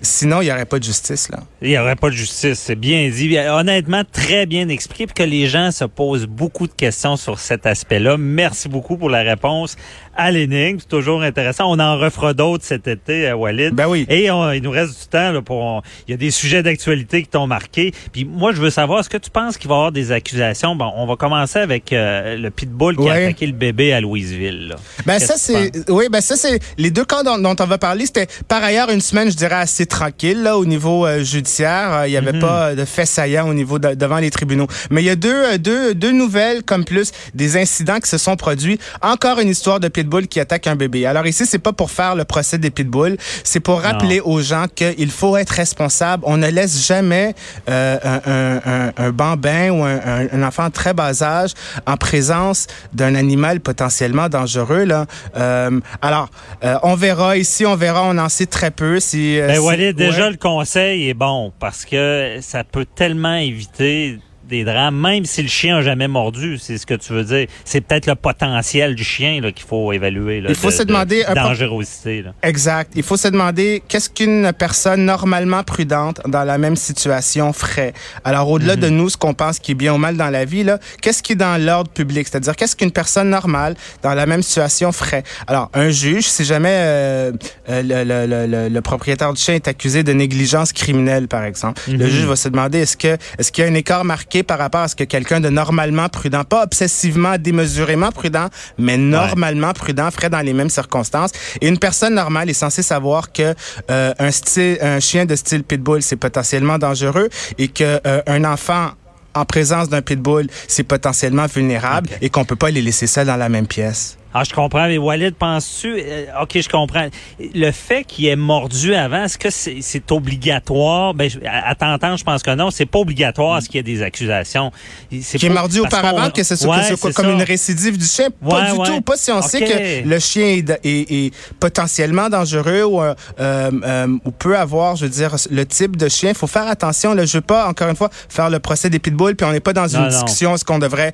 sinon, 0.03 0.43
il 0.43 0.47
y 0.47 0.53
aurait 0.53 0.67
pas 0.67 0.79
de 0.79 0.85
justice 0.85 1.29
là. 1.31 1.41
Il 1.63 1.71
y 1.71 1.79
aurait 1.79 1.97
pas 1.97 2.11
de 2.11 2.15
justice, 2.15 2.59
c'est 2.59 2.75
bien 2.75 3.09
dit. 3.09 3.39
Honnêtement, 3.39 4.03
très 4.11 4.47
bien 4.47 4.69
expliqué, 4.69 5.07
puis 5.07 5.15
que 5.15 5.29
les 5.29 5.47
gens 5.47 5.71
se 5.71 5.85
posent 5.85 6.27
beaucoup 6.27 6.67
de 6.67 6.73
questions 6.73 7.17
sur 7.17 7.39
cet 7.39 7.67
aspect-là. 7.67 8.17
Merci 8.19 8.69
beaucoup 8.69 8.97
pour 8.97 9.11
la 9.11 9.23
réponse 9.23 9.77
à 10.17 10.31
l'énigme. 10.31 10.79
C'est 10.81 10.89
toujours 10.89 11.23
intéressant. 11.23 11.71
On 11.71 11.79
en 11.79 11.99
refera 11.99 12.35
d'autres 12.35 12.65
cet 12.65 12.89
été, 12.89 13.29
euh, 13.29 13.37
Walid. 13.37 13.75
Ben 13.75 13.87
oui. 13.89 14.07
Et 14.09 14.27
il 14.27 14.63
nous 14.63 14.71
reste 14.71 15.01
du 15.01 15.07
temps 15.09 15.33
là, 15.33 15.43
pour. 15.43 15.83
Il 16.07 16.13
y 16.13 16.15
a 16.15 16.17
des 16.17 16.31
sujets 16.31 16.63
d'actualité 16.63 17.23
qui 17.23 17.29
t'ont 17.29 17.47
marqué. 17.47 17.93
Puis 18.13 18.25
moi, 18.25 18.53
je 18.53 18.61
veux 18.61 18.71
savoir, 18.71 19.01
est-ce 19.01 19.11
que 19.11 19.19
tu 19.19 19.31
penses 19.31 19.57
qu'il 19.57 19.69
va 19.69 19.75
y 19.75 19.79
avoir 19.79 19.93
des 19.93 20.13
accusations? 20.13 20.77
Bon, 20.77 20.93
on 20.97 21.07
va 21.07 21.17
commencer 21.17 21.59
avec 21.59 21.93
euh, 21.93 22.37
le 22.37 22.51
pitbull 22.51 22.97
qui 22.97 23.09
a 23.09 23.15
attaqué 23.15 23.47
le 23.47 23.53
bébé 23.53 23.93
à 23.93 24.01
Louisville. 24.01 24.69
Là. 24.69 24.77
Ben 25.07 25.19
ça 25.19 25.35
c'est, 25.37 25.91
oui, 25.91 26.07
ben 26.11 26.21
ça 26.21 26.37
c'est 26.37 26.59
les 26.79 26.91
deux 26.91 27.05
cas 27.05 27.23
dont, 27.23 27.57
on 27.59 27.65
va 27.65 27.79
parler. 27.79 28.07
C'était 28.07 28.27
par 28.49 28.63
ailleurs 28.63 28.91
une 28.91 29.01
semaine, 29.01 29.31
je 29.31 29.37
dirais 29.37 29.57
assez 29.57 29.87
tranquille 29.87 30.43
là 30.43 30.57
au 30.57 30.65
niveau 30.65 31.07
euh, 31.07 31.23
judiciaire. 31.23 32.07
Il 32.07 32.11
n'y 32.11 32.17
avait 32.17 32.33
mhm. 32.33 32.41
pas 32.41 32.75
de 32.75 32.85
faits 32.85 33.09
saillants 33.09 33.49
au 33.49 33.55
niveau 33.55 33.79
devant 33.79 34.19
les 34.19 34.31
tribunaux. 34.31 34.67
Mais 34.91 35.03
il 35.03 35.07
y 35.07 35.11
a 35.11 35.17
deux, 35.17 35.59
deux, 35.59 35.95
deux 35.95 36.13
nouvelles 36.13 36.63
comme 36.63 36.85
plus 36.85 37.13
des 37.35 37.57
incidents 37.57 37.99
qui 38.01 38.09
se 38.09 38.19
sont 38.19 38.37
produits. 38.37 38.79
Encore 39.03 39.41
une 39.41 39.49
histoire 39.49 39.81
de 39.81 39.89
pitbull 39.89 40.04
qui 40.29 40.41
attaque 40.41 40.67
un 40.67 40.77
bébé. 40.77 41.07
Alors 41.07 41.27
ici, 41.27 41.47
c'est 41.47 41.59
pas 41.59 41.73
pour 41.73 41.91
faire 41.91 42.15
le 42.15 42.25
procès 42.25 42.59
des 42.59 42.71
pitbulls, 42.71 43.17
c'est 43.43 43.61
pour 43.61 43.81
rappeler 43.81 44.21
aux 44.21 44.41
gens 44.41 44.67
qu'il 44.75 45.11
faut 45.11 45.37
être 45.37 45.51
responsable. 45.51 46.23
On 46.27 46.37
ne 46.37 46.49
laisse 46.49 46.87
jamais 46.87 47.35
euh, 47.69 47.99
un, 48.05 48.21
un, 48.27 48.93
un, 48.97 49.11
bambin 49.11 49.71
ou 49.71 49.83
un, 49.83 50.01
un, 50.33 50.43
enfant 50.43 50.71
très 50.71 50.95
bas 50.95 51.23
âge 51.23 51.53
en 51.87 51.97
présence 51.97 52.67
d'un 52.93 53.15
animal 53.15 53.61
potentiellement 53.61 54.29
dangereux. 54.29 54.85
Là. 54.85 55.07
Euh, 55.37 55.81
alors, 56.03 56.29
euh, 56.65 56.77
on 56.83 56.95
verra 56.95 57.37
ici, 57.37 57.67
on 57.67 57.77
verra, 57.77 58.03
on 58.05 58.19
en 58.19 58.29
sait 58.29 58.47
très 58.47 58.71
peu. 58.71 59.01
Si, 59.01 59.39
ben, 59.39 59.59
Walid, 59.59 59.97
déjà 59.97 60.31
le 60.31 60.37
conseil 60.37 61.09
est 61.09 61.15
bon 61.15 61.53
parce 61.59 61.85
que 61.85 62.39
ça 62.41 62.65
peut 62.65 62.87
tellement 62.87 63.37
éviter 63.37 64.19
des 64.49 64.65
drames, 64.65 65.01
même 65.01 65.25
si 65.25 65.43
le 65.43 65.49
chien 65.49 65.77
n'a 65.77 65.83
jamais 65.83 66.09
mordu, 66.09 66.59
c'est 66.59 66.79
ce 66.79 66.87
que 66.87 66.95
tu 66.95 67.13
veux 67.13 67.25
dire. 67.25 67.47
C'est 67.65 67.81
peut-être 67.81 68.07
le 68.07 68.15
potentiel 68.15 68.95
du 68.95 69.05
chien 69.05 69.41
qu'il 69.55 69.67
faut 69.67 69.93
évaluer. 69.93 70.41
Là, 70.41 70.51
Il 70.51 70.55
faut 70.55 70.71
se 70.71 70.83
demander... 70.83 71.25
De 71.25 71.35
dangerosité. 71.35 72.23
Là. 72.23 72.35
Exact. 72.43 72.93
Il 72.95 73.03
faut 73.03 73.17
se 73.17 73.29
demander 73.29 73.83
qu'est-ce 73.89 74.11
qu'une 74.11 74.53
personne 74.53 75.05
normalement 75.05 75.63
prudente 75.63 76.21
dans 76.27 76.45
la 76.45 76.59
même 76.59 76.77
situation 76.77 77.53
ferait. 77.53 77.95
Alors, 78.25 78.51
au-delà 78.51 78.77
de 78.77 78.89
mhm. 78.89 78.97
nous, 78.97 79.09
ce 79.11 79.17
qu'on 79.17 79.35
pense 79.35 79.59
qui 79.59 79.73
est 79.73 79.75
bien 79.75 79.95
ou 79.95 79.99
mal 79.99 80.17
dans 80.17 80.31
la 80.31 80.45
vie, 80.45 80.65
qu'est-ce 81.01 81.23
qui 81.23 81.33
est 81.33 81.37
dans 81.37 81.63
l'ordre 81.63 81.91
public? 81.91 82.29
C'est-à-dire, 82.29 82.57
qu'est-ce 82.57 82.77
qu'une 82.77 82.93
personne 82.93 83.31
normale 83.31 83.75
dans 84.03 84.15
la 84.15 84.27
même 84.27 84.43
situation 84.43 84.93
ferait? 84.93 85.25
Alors, 85.47 85.71
un 85.75 85.91
juge, 85.91 86.27
si 86.27 86.45
jamais 86.45 86.69
euh, 86.71 87.33
euh, 87.69 87.83
le, 87.83 88.47
le, 88.47 88.69
le, 88.69 88.81
propriétaire 88.81 89.33
du 89.33 89.41
chien 89.41 89.55
est 89.55 89.69
accusé 89.69 90.03
de 90.03 90.13
négligence 90.13 90.73
criminelle, 90.73 91.29
par 91.29 91.45
exemple, 91.45 91.81
le 91.89 92.05
mhm. 92.05 92.11
juge 92.11 92.25
va 92.25 92.37
se 92.37 92.49
demander 92.49 92.81
est-ce 92.81 92.97
que 92.97 93.17
est-ce 93.39 93.51
qu'il 93.51 93.65
y 93.65 93.67
a 93.67 93.71
un 93.71 93.75
écart 93.75 94.05
marqué 94.05 94.34
par 94.43 94.59
rapport 94.59 94.83
à 94.83 94.89
ce 94.89 94.97
que 94.97 95.05
quelqu'un 95.05 95.41
de 95.41 95.49
normalement 95.49 96.09
prudent, 96.09 96.45
pas 96.45 96.65
obsessivement, 96.65 97.37
démesurément 97.39 98.11
prudent, 98.11 98.49
mais 98.79 98.97
normalement 98.97 99.73
prudent 99.73 100.11
ferait 100.11 100.31
dans 100.31 100.41
les 100.41 100.53
mêmes 100.53 100.71
circonstances. 100.71 101.31
Et 101.61 101.69
une 101.69 101.79
personne 101.79 102.15
normale 102.15 102.51
est 102.51 102.55
censée 102.55 102.83
savoir 102.83 103.33
que 103.33 103.55
euh, 103.91 104.13
un, 104.19 104.31
style, 104.31 104.79
un 104.81 105.01
chien 105.01 105.25
de 105.25 105.37
style 105.37 105.65
pitbull, 105.65 106.03
c'est 106.03 106.17
potentiellement 106.17 106.79
dangereux 106.79 107.29
et 107.59 107.69
que 107.69 108.01
euh, 108.07 108.23
un 108.27 108.45
enfant 108.45 108.91
en 109.35 109.45
présence 109.45 109.89
d'un 109.89 110.03
pitbull, 110.03 110.47
c'est 110.69 110.85
potentiellement 110.85 111.47
vulnérable 111.47 112.09
et 112.21 112.31
qu'on 112.31 112.45
peut 112.45 112.57
pas 112.57 112.71
les 112.71 112.83
laisser 112.83 113.07
seuls 113.07 113.27
dans 113.27 113.37
la 113.37 113.49
même 113.49 113.67
pièce. 113.67 114.17
Ah, 114.37 114.43
je 114.43 114.53
comprends. 114.53 114.89
Mais 114.89 114.99
Walid, 114.99 115.37
penses-tu... 115.37 115.95
Euh, 115.97 116.43
OK, 116.43 116.61
je 116.61 116.69
comprends. 116.69 117.07
Le 117.39 117.71
fait 117.71 118.03
qu'il 118.03 118.27
ait 118.27 118.35
mordu 118.35 118.93
avant, 118.93 119.23
est-ce 119.23 119.39
que 119.39 119.49
c'est 119.49 120.11
obligatoire? 120.11 121.15
Ben, 121.15 121.31
à, 121.47 121.77
t'entendre, 121.77 122.19
je 122.19 122.25
pense 122.25 122.43
que 122.43 122.53
non. 122.53 122.73
C'est 122.73 122.85
pas 122.85 122.99
obligatoire 122.99 123.63
ce 123.63 123.69
qu'il 123.69 123.77
y 123.77 123.79
ait 123.79 123.83
des 123.85 124.03
accusations. 124.03 124.73
Qui 125.09 125.47
est 125.47 125.49
mordu 125.49 125.79
auparavant, 125.79 126.31
que 126.31 126.43
ce 126.43 126.57
soit, 126.57 126.81
comme 127.15 127.31
une 127.31 127.45
récidive 127.45 127.97
du 127.97 128.05
chien? 128.05 128.29
Pas 128.31 128.73
du 128.73 128.77
tout. 128.77 129.01
Pas 129.03 129.17
si 129.17 129.31
on 129.31 129.41
sait 129.41 129.61
que 129.61 130.09
le 130.09 130.19
chien 130.19 130.61
est, 130.83 131.33
potentiellement 131.61 132.29
dangereux 132.29 132.83
ou, 132.83 133.01
euh, 133.01 133.15
euh, 133.39 134.19
ou 134.25 134.31
peut 134.33 134.59
avoir, 134.59 134.97
je 134.97 135.05
veux 135.05 135.11
dire, 135.11 135.37
le 135.49 135.65
type 135.65 135.97
de 135.97 136.09
chien. 136.09 136.31
Il 136.31 136.37
faut 136.37 136.49
faire 136.49 136.67
attention. 136.67 137.15
Là, 137.15 137.25
je 137.25 137.39
veux 137.39 137.41
pas, 137.41 137.69
encore 137.69 137.89
une 137.89 137.97
fois, 137.97 138.11
faire 138.29 138.51
le 138.51 138.59
procès 138.59 138.91
des 138.91 138.99
pitbulls, 138.99 139.37
puis 139.37 139.47
on 139.47 139.53
n'est 139.53 139.61
pas 139.61 139.73
dans 139.73 139.95
une 139.95 140.09
discussion 140.09 140.57
est-ce 140.57 140.65
qu'on 140.65 140.81
devrait 140.81 141.13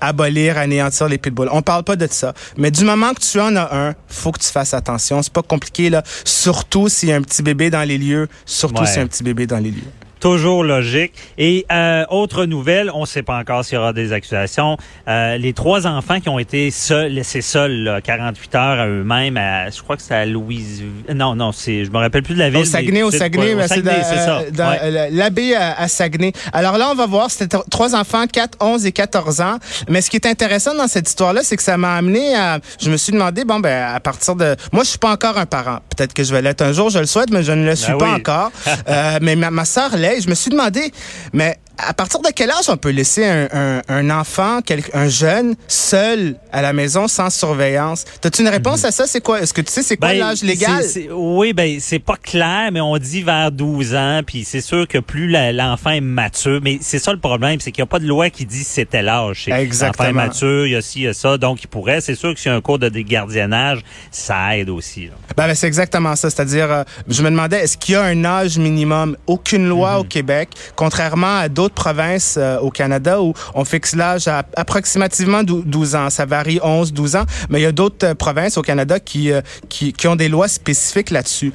abolir, 0.00 0.58
anéantir 0.58 1.08
les 1.08 1.18
pitbulls? 1.18 1.48
On 1.50 1.62
parle 1.62 1.82
pas 1.82 1.96
de 1.96 2.06
ça 2.08 2.19
mais 2.56 2.70
du 2.70 2.84
moment 2.84 3.12
que 3.14 3.20
tu 3.20 3.40
en 3.40 3.54
as 3.56 3.74
un, 3.74 3.94
faut 4.08 4.32
que 4.32 4.40
tu 4.40 4.48
fasses 4.48 4.74
attention. 4.74 5.22
C'est 5.22 5.32
pas 5.32 5.42
compliqué, 5.42 5.90
là. 5.90 6.02
Surtout 6.24 6.88
s'il 6.88 7.08
y 7.08 7.12
a 7.12 7.16
un 7.16 7.22
petit 7.22 7.42
bébé 7.42 7.70
dans 7.70 7.86
les 7.86 7.98
lieux. 7.98 8.28
Surtout 8.46 8.86
s'il 8.86 8.96
y 8.96 9.00
a 9.00 9.02
un 9.02 9.06
petit 9.06 9.22
bébé 9.22 9.46
dans 9.46 9.58
les 9.58 9.70
lieux. 9.70 9.92
Toujours 10.20 10.64
logique. 10.64 11.12
Et 11.38 11.64
euh, 11.72 12.04
autre 12.10 12.44
nouvelle, 12.44 12.90
on 12.92 13.02
ne 13.02 13.06
sait 13.06 13.22
pas 13.22 13.38
encore 13.38 13.64
s'il 13.64 13.76
y 13.76 13.78
aura 13.78 13.94
des 13.94 14.12
accusations. 14.12 14.76
Euh, 15.08 15.38
les 15.38 15.54
trois 15.54 15.86
enfants 15.86 16.20
qui 16.20 16.28
ont 16.28 16.38
été 16.38 16.70
seuls, 16.70 17.12
laissés 17.12 17.40
seuls 17.40 17.72
là, 17.84 18.02
48 18.02 18.54
heures 18.54 18.80
à 18.80 18.86
eux-mêmes, 18.86 19.38
à, 19.38 19.70
je 19.70 19.80
crois 19.80 19.96
que 19.96 20.02
c'est 20.02 20.14
à 20.14 20.26
Louise. 20.26 20.82
Non, 21.14 21.34
non, 21.34 21.52
c'est, 21.52 21.86
je 21.86 21.90
me 21.90 21.96
rappelle 21.96 22.22
plus 22.22 22.34
de 22.34 22.38
la 22.38 22.50
ville. 22.50 22.60
Au 22.60 22.64
Saguenay, 22.64 23.02
au 23.02 23.10
Saguenay, 23.10 23.56
c'est 23.64 23.82
ça. 23.82 24.42
Euh, 24.58 25.08
l'abbé 25.10 25.54
à, 25.54 25.88
Saguenay. 25.88 26.32
Alors 26.52 26.76
là, 26.76 26.90
on 26.90 26.94
va 26.94 27.06
voir, 27.06 27.30
c'était 27.30 27.56
trois 27.70 27.94
enfants, 27.94 28.26
4, 28.30 28.58
11 28.60 28.84
et 28.84 28.92
14 28.92 29.40
ans. 29.40 29.58
Mais 29.88 30.02
ce 30.02 30.10
qui 30.10 30.16
est 30.16 30.26
intéressant 30.26 30.74
dans 30.74 30.86
cette 30.86 31.08
histoire-là, 31.08 31.40
c'est 31.42 31.56
que 31.56 31.62
ça 31.62 31.78
m'a 31.78 31.94
amené 31.94 32.36
à, 32.36 32.58
je 32.78 32.90
me 32.90 32.98
suis 32.98 33.14
demandé, 33.14 33.46
bon, 33.46 33.58
ben, 33.60 33.94
à 33.94 34.00
partir 34.00 34.36
de, 34.36 34.54
moi, 34.70 34.84
je 34.84 34.90
suis 34.90 34.98
pas 34.98 35.12
encore 35.12 35.38
un 35.38 35.46
parent. 35.46 35.78
Peut-être 35.96 36.12
que 36.12 36.24
je 36.24 36.32
vais 36.34 36.42
l'être 36.42 36.60
un 36.60 36.72
jour, 36.74 36.90
je 36.90 36.98
le 36.98 37.06
souhaite, 37.06 37.30
mais 37.30 37.42
je 37.42 37.52
ne 37.52 37.64
le 37.64 37.74
suis 37.74 37.92
ben 37.92 37.98
pas 37.98 38.10
encore. 38.10 38.52
euh, 38.88 39.18
mais 39.22 39.34
ma, 39.34 39.50
ma 39.50 39.64
soeur 39.64 39.96
l'est 39.96 40.09
je 40.18 40.28
me 40.28 40.34
suis 40.34 40.50
demandé, 40.50 40.90
mais 41.32 41.58
à 41.86 41.94
partir 41.94 42.20
de 42.20 42.28
quel 42.34 42.50
âge 42.50 42.68
on 42.68 42.76
peut 42.76 42.90
laisser 42.90 43.24
un, 43.24 43.82
un, 43.88 44.10
enfant, 44.10 44.60
un 44.94 45.08
jeune, 45.08 45.54
seul 45.68 46.36
à 46.52 46.62
la 46.62 46.72
maison 46.72 47.08
sans 47.08 47.30
surveillance? 47.30 48.04
As-tu 48.24 48.42
une 48.42 48.48
réponse 48.48 48.82
mhm. 48.82 48.88
à 48.88 48.92
ça? 48.92 49.06
C'est 49.06 49.20
quoi? 49.20 49.40
Est-ce 49.40 49.54
que 49.54 49.60
tu 49.60 49.72
sais 49.72 49.82
c'est 49.82 49.96
quoi 49.96 50.08
ben, 50.08 50.18
l'âge 50.18 50.42
légal? 50.42 50.84
oui, 51.12 51.52
ben 51.52 51.78
c'est 51.80 51.98
pas 51.98 52.16
clair, 52.16 52.70
mais 52.72 52.80
on 52.80 52.96
dit 52.98 53.22
vers 53.22 53.52
12 53.52 53.94
ans, 53.94 54.20
puis 54.26 54.44
c'est 54.44 54.60
sûr 54.60 54.86
que 54.86 54.98
plus 54.98 55.28
l'enfant 55.28 55.90
est 55.90 56.00
mature, 56.00 56.60
mais 56.62 56.78
c'est 56.80 56.98
ça 56.98 57.12
le 57.12 57.18
problème, 57.18 57.60
c'est 57.60 57.72
qu'il 57.72 57.82
n'y 57.82 57.88
a 57.88 57.90
pas 57.90 57.98
de 57.98 58.06
loi 58.06 58.30
qui 58.30 58.46
dit 58.46 58.64
c'était 58.64 59.02
l'âge. 59.02 59.46
L'enfant 59.48 60.04
est 60.04 60.12
mature, 60.12 60.66
il 60.66 60.72
y 60.72 60.76
a 60.76 60.82
ci, 60.82 61.00
il 61.00 61.04
y 61.04 61.08
a 61.08 61.14
ça, 61.14 61.38
donc 61.38 61.62
il 61.62 61.68
pourrait. 61.68 62.00
C'est 62.00 62.14
sûr 62.14 62.34
que 62.34 62.40
y 62.44 62.48
a 62.48 62.54
un 62.54 62.60
cours 62.60 62.78
de 62.78 62.88
gardiennage, 62.88 63.80
ça 64.10 64.56
aide 64.56 64.70
aussi. 64.70 65.08
Ben, 65.36 65.46
ben, 65.46 65.54
c'est 65.54 65.66
exactement 65.66 66.16
ça. 66.16 66.30
C'est-à-dire, 66.30 66.70
euh, 66.70 66.82
je 67.08 67.22
me 67.22 67.30
demandais, 67.30 67.60
est-ce 67.60 67.76
qu'il 67.76 67.94
y 67.94 67.96
a 67.96 68.02
un 68.02 68.24
âge 68.24 68.58
minimum? 68.58 69.16
Aucune 69.26 69.68
loi 69.68 69.94
mhm. 69.94 70.00
au 70.00 70.04
Québec, 70.04 70.50
contrairement 70.76 71.38
à 71.38 71.48
d'autres 71.48 71.69
provinces 71.74 72.36
euh, 72.38 72.58
au 72.58 72.70
Canada 72.70 73.20
où 73.22 73.34
on 73.54 73.64
fixe 73.64 73.94
l'âge 73.94 74.28
à 74.28 74.44
approximativement 74.56 75.42
12 75.42 75.94
ans. 75.94 76.10
Ça 76.10 76.26
varie 76.26 76.60
11, 76.62 76.92
12 76.92 77.16
ans, 77.16 77.24
mais 77.48 77.60
il 77.60 77.62
y 77.62 77.66
a 77.66 77.72
d'autres 77.72 78.08
euh, 78.08 78.14
provinces 78.14 78.56
au 78.58 78.62
Canada 78.62 79.00
qui, 79.00 79.32
euh, 79.32 79.40
qui, 79.68 79.92
qui, 79.92 80.08
ont 80.08 80.16
des 80.16 80.28
lois 80.28 80.48
spécifiques 80.48 81.10
là-dessus. 81.10 81.52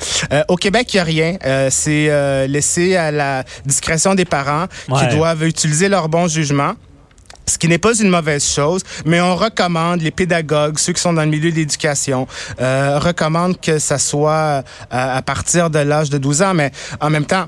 au 0.48 0.56
Québec, 0.56 0.94
il 0.94 0.98
n'y 0.98 1.02
a 1.02 1.04
rien. 1.04 1.38
C'est 1.70 2.48
laissé 2.48 2.96
à 2.96 3.12
la 3.12 3.44
discrétion 3.66 4.16
des 4.16 4.26
parents 4.26 4.66
qui 4.88 5.16
doivent 5.16 5.44
utiliser 5.44 5.90
leur 5.90 6.10
bon 6.10 6.28
jugement 6.28 6.76
ce 7.48 7.58
qui 7.58 7.68
n'est 7.68 7.78
pas 7.78 7.98
une 7.98 8.10
mauvaise 8.10 8.46
chose, 8.46 8.82
mais 9.06 9.22
on 9.22 9.36
recommande, 9.36 10.02
les 10.02 10.12
pédagogues, 10.12 10.78
ceux 10.78 10.94
qui 10.94 11.02
sont 11.02 11.14
dans 11.14 11.24
le 11.24 11.30
milieu 11.30 11.52
de 11.52 11.56
l'éducation, 11.56 12.28
euh, 12.60 13.00
recommandent 13.00 13.60
que 13.60 13.80
ça 13.80 13.98
soit 13.98 14.64
à, 14.90 15.18
à 15.18 15.22
partir 15.22 15.70
de 15.70 15.80
l'âge 15.80 16.10
de 16.10 16.18
12 16.18 16.42
ans, 16.42 16.54
mais 16.54 16.72
en 17.00 17.10
même 17.10 17.26
temps, 17.26 17.46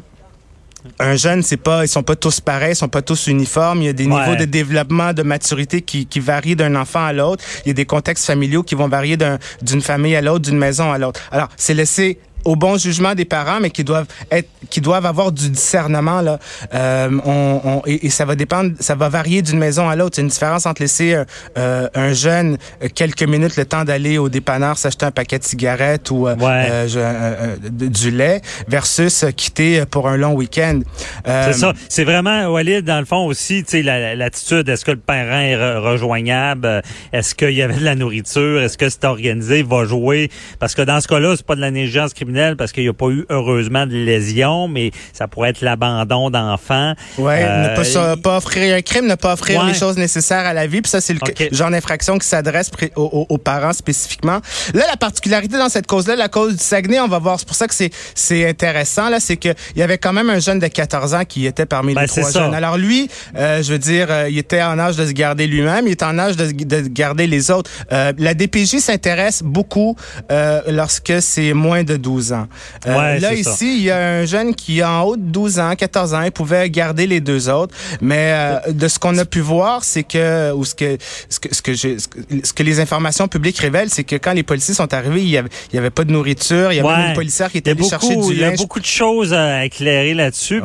un 0.99 1.15
jeune, 1.15 1.43
c'est 1.43 1.57
pas, 1.57 1.85
ils 1.85 1.87
sont 1.87 2.03
pas 2.03 2.15
tous 2.15 2.39
pareils, 2.39 2.73
ils 2.73 2.75
sont 2.75 2.87
pas 2.87 3.01
tous 3.01 3.27
uniformes. 3.27 3.81
Il 3.81 3.85
y 3.85 3.89
a 3.89 3.93
des 3.93 4.07
niveaux 4.07 4.35
de 4.35 4.45
développement, 4.45 5.13
de 5.13 5.23
maturité 5.23 5.81
qui, 5.81 6.05
qui 6.05 6.19
varient 6.19 6.55
d'un 6.55 6.75
enfant 6.75 7.05
à 7.05 7.13
l'autre. 7.13 7.43
Il 7.65 7.69
y 7.69 7.71
a 7.71 7.73
des 7.73 7.85
contextes 7.85 8.25
familiaux 8.25 8.63
qui 8.63 8.75
vont 8.75 8.87
varier 8.87 9.17
d'une 9.61 9.81
famille 9.81 10.15
à 10.15 10.21
l'autre, 10.21 10.45
d'une 10.45 10.57
maison 10.57 10.91
à 10.91 10.97
l'autre. 10.97 11.21
Alors, 11.31 11.49
c'est 11.57 11.73
laissé 11.73 12.19
au 12.45 12.55
bon 12.55 12.77
jugement 12.77 13.13
des 13.15 13.25
parents, 13.25 13.59
mais 13.59 13.69
qui 13.69 13.83
doivent 13.83 14.07
être, 14.31 14.49
qui 14.69 14.81
doivent 14.81 15.05
avoir 15.05 15.31
du 15.31 15.49
discernement 15.49 16.21
là. 16.21 16.39
Euh, 16.73 17.09
on, 17.25 17.61
on, 17.63 17.81
et, 17.85 18.09
ça 18.09 18.25
va 18.25 18.35
dépendre, 18.35 18.71
ça 18.79 18.95
va 18.95 19.09
varier 19.09 19.41
d'une 19.41 19.59
maison 19.59 19.89
à 19.89 19.95
l'autre. 19.95 20.15
C'est 20.15 20.21
une 20.21 20.29
différence 20.29 20.65
entre 20.65 20.81
laisser 20.81 21.13
euh, 21.13 21.25
euh 21.57 21.87
un 21.93 22.13
jeune 22.13 22.57
euh, 22.83 22.87
quelques 22.93 23.23
minutes 23.23 23.57
le 23.57 23.65
temps 23.65 23.83
d'aller 23.83 24.17
au 24.17 24.29
dépanneur 24.29 24.77
s'acheter 24.77 25.05
un 25.05 25.11
paquet 25.11 25.39
de 25.39 25.43
cigarettes 25.43 26.11
ou 26.11 26.27
euh, 26.27 27.57
du 27.59 28.11
lait 28.11 28.41
versus 28.67 29.25
quitter 29.35 29.85
pour 29.85 30.07
un 30.07 30.17
long 30.17 30.33
week-end. 30.33 30.81
c'est 31.25 31.53
ça. 31.53 31.73
C'est 31.89 32.03
vraiment 32.03 32.47
Walid 32.47 32.85
dans 32.85 32.99
le 32.99 33.05
fond 33.05 33.25
aussi, 33.25 33.63
tu 33.63 33.83
sais, 33.83 33.83
l'attitude. 33.83 34.69
Est-ce 34.69 34.85
que 34.85 34.91
le 34.91 34.97
parent 34.97 35.39
est 35.39 35.77
rejoignable? 35.77 36.81
Est-ce 37.11 37.35
qu'il 37.35 37.51
y 37.51 37.61
avait 37.61 37.77
de 37.77 37.85
la 37.85 37.95
nourriture? 37.95 38.61
Est-ce 38.61 38.77
que 38.77 38.89
c'est 38.89 39.05
organisé? 39.05 39.63
Va 39.63 39.85
jouer? 39.85 40.29
Parce 40.59 40.75
que 40.75 40.81
dans 40.81 41.01
ce 41.01 41.07
cas-là, 41.07 41.35
c'est 41.35 41.45
pas 41.45 41.55
de 41.55 41.61
la 41.61 41.71
négligence 41.71 42.13
criminelle 42.13 42.26
criminel 42.27 42.57
parce 42.57 42.71
qu'il 42.71 42.83
n'y 42.83 42.89
a 42.89 42.93
pas 42.93 43.07
eu 43.07 43.25
heureusement 43.29 43.85
de 43.85 43.93
lésions, 43.93 44.67
mais 44.67 44.91
ça 45.13 45.27
pourrait 45.27 45.51
être 45.51 45.61
l'abandon 45.61 46.29
d'enfants. 46.29 46.93
Ouais, 47.17 47.43
ne 47.43 47.75
pas, 47.75 48.17
pas, 48.17 48.37
offrir 48.37 48.75
un 48.75 48.81
crime, 48.81 49.07
ne 49.07 49.15
pas 49.15 49.33
offrir 49.33 49.63
les 49.63 49.73
choses 49.73 49.97
nécessaires 49.97 50.45
à 50.45 50.53
la 50.53 50.67
vie. 50.67 50.81
Puis 50.81 50.91
ça, 50.91 51.01
c'est 51.01 51.13
le 51.13 51.19
genre 51.51 51.71
d'infraction 51.71 52.17
qui 52.17 52.27
s'adresse 52.27 52.71
aux, 52.95 53.37
parents 53.37 53.73
spécifiquement. 53.73 54.41
Là, 54.73 54.83
la 54.89 54.97
particularité 54.97 55.57
dans 55.57 55.69
cette 55.69 55.87
cause-là, 55.87 56.15
la 56.15 56.27
cause 56.27 56.57
du 56.57 56.63
Saguenay, 56.63 56.99
on 56.99 57.07
va 57.07 57.19
voir. 57.19 57.39
C'est 57.39 57.47
pour 57.47 57.55
ça 57.55 57.67
que 57.67 57.73
c'est 57.73 57.91
c'est 58.15 58.47
intéressant 58.47 59.09
là, 59.09 59.19
c'est 59.19 59.37
que 59.37 59.49
il 59.75 59.79
y 59.79 59.83
avait 59.83 59.97
quand 59.97 60.13
même 60.13 60.29
un 60.29 60.39
jeune 60.39 60.59
de 60.59 60.67
14 60.67 61.13
ans 61.13 61.25
qui 61.25 61.45
était 61.45 61.65
parmi 61.65 61.89
les 61.89 62.01
ben, 62.01 62.07
trois 62.07 62.31
jeunes. 62.31 62.53
Alors 62.53 62.77
lui, 62.77 63.09
euh, 63.35 63.63
je 63.63 63.71
veux 63.71 63.79
dire, 63.79 64.07
euh, 64.09 64.29
il 64.29 64.37
était 64.37 64.61
en 64.61 64.77
âge 64.79 64.97
de 64.97 65.05
se 65.05 65.11
garder 65.11 65.47
lui-même, 65.47 65.87
il 65.87 65.93
était 65.93 66.05
en 66.05 66.17
âge 66.19 66.35
de, 66.35 66.51
de 66.51 66.87
garder 66.87 67.27
les 67.27 67.51
autres. 67.51 67.69
Euh, 67.91 68.11
la 68.17 68.33
DPJ 68.33 68.79
s'intéresse 68.79 69.43
beaucoup 69.43 69.95
euh, 70.31 70.61
lorsque 70.67 71.21
c'est 71.21 71.53
moins 71.53 71.83
de 71.83 71.95
12 71.97 72.16
ans. 72.33 72.47
Euh, 72.85 73.19
là 73.19 73.33
ici, 73.33 73.77
il 73.77 73.83
y 73.83 73.91
a 73.91 73.97
un 73.97 74.25
jeune 74.25 74.55
qui 74.55 74.83
en 74.83 75.03
haut 75.03 75.17
de 75.17 75.21
12 75.21 75.59
ans, 75.59 75.75
14 75.75 76.13
ans, 76.13 76.21
il 76.21 76.31
pouvait 76.31 76.69
garder 76.69 77.07
les 77.07 77.19
deux 77.19 77.49
autres, 77.49 77.75
mais 78.01 78.31
euh, 78.33 78.71
de 78.71 78.87
ce 78.87 78.99
qu'on 78.99 79.17
a 79.17 79.25
pu 79.25 79.39
voir, 79.39 79.83
c'est 79.83 80.03
que 80.03 80.51
ou 80.53 80.65
ce 80.65 80.75
que 80.75 80.97
ce 81.29 81.39
que 81.39 81.53
ce 81.53 81.61
que, 81.61 81.75
ce 81.75 82.53
que 82.53 82.63
les 82.63 82.79
informations 82.79 83.27
publiques 83.27 83.59
révèlent, 83.59 83.89
c'est 83.89 84.03
que 84.03 84.15
quand 84.15 84.33
les 84.33 84.43
policiers 84.43 84.73
sont 84.73 84.93
arrivés, 84.93 85.21
il 85.21 85.29
y 85.29 85.37
avait, 85.37 85.49
il 85.71 85.75
y 85.75 85.79
avait 85.79 85.89
pas 85.89 86.03
de 86.03 86.11
nourriture, 86.11 86.71
il 86.71 86.77
y 86.77 86.79
avait 86.79 87.09
une 87.09 87.13
policière 87.13 87.51
qui 87.51 87.59
était 87.59 87.71
allée 87.71 87.83
chercher 87.83 88.15
du 88.15 88.21
linge. 88.21 88.31
Il 88.31 88.39
y 88.39 88.43
a 88.43 88.51
beaucoup 88.51 88.79
de 88.79 88.85
choses 88.85 89.33
à 89.33 89.65
éclairer 89.65 90.13
là-dessus. 90.13 90.61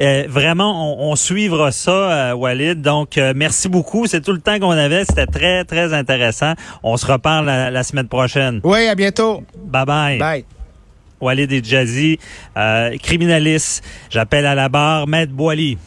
Euh, 0.00 0.24
vraiment, 0.28 0.94
on, 0.94 1.12
on, 1.12 1.16
suivra 1.16 1.72
ça, 1.72 1.90
euh, 1.90 2.34
Walid. 2.34 2.80
Donc, 2.80 3.18
euh, 3.18 3.32
merci 3.34 3.68
beaucoup. 3.68 4.06
C'est 4.06 4.20
tout 4.20 4.32
le 4.32 4.40
temps 4.40 4.58
qu'on 4.58 4.70
avait. 4.70 5.04
C'était 5.04 5.26
très, 5.26 5.64
très 5.64 5.92
intéressant. 5.94 6.54
On 6.82 6.96
se 6.96 7.06
reparle 7.06 7.46
la, 7.46 7.82
semaine 7.82 8.08
prochaine. 8.08 8.60
Oui, 8.64 8.86
à 8.86 8.94
bientôt. 8.94 9.42
Bye 9.64 9.86
bye. 9.86 10.18
Bye. 10.18 10.44
Walid 11.20 11.52
et 11.52 11.62
Jazzy, 11.62 12.18
criminaliste. 13.02 13.84
J'appelle 14.10 14.46
à 14.46 14.54
la 14.54 14.68
barre 14.68 15.06
Maître 15.06 15.32
Boily. 15.32 15.78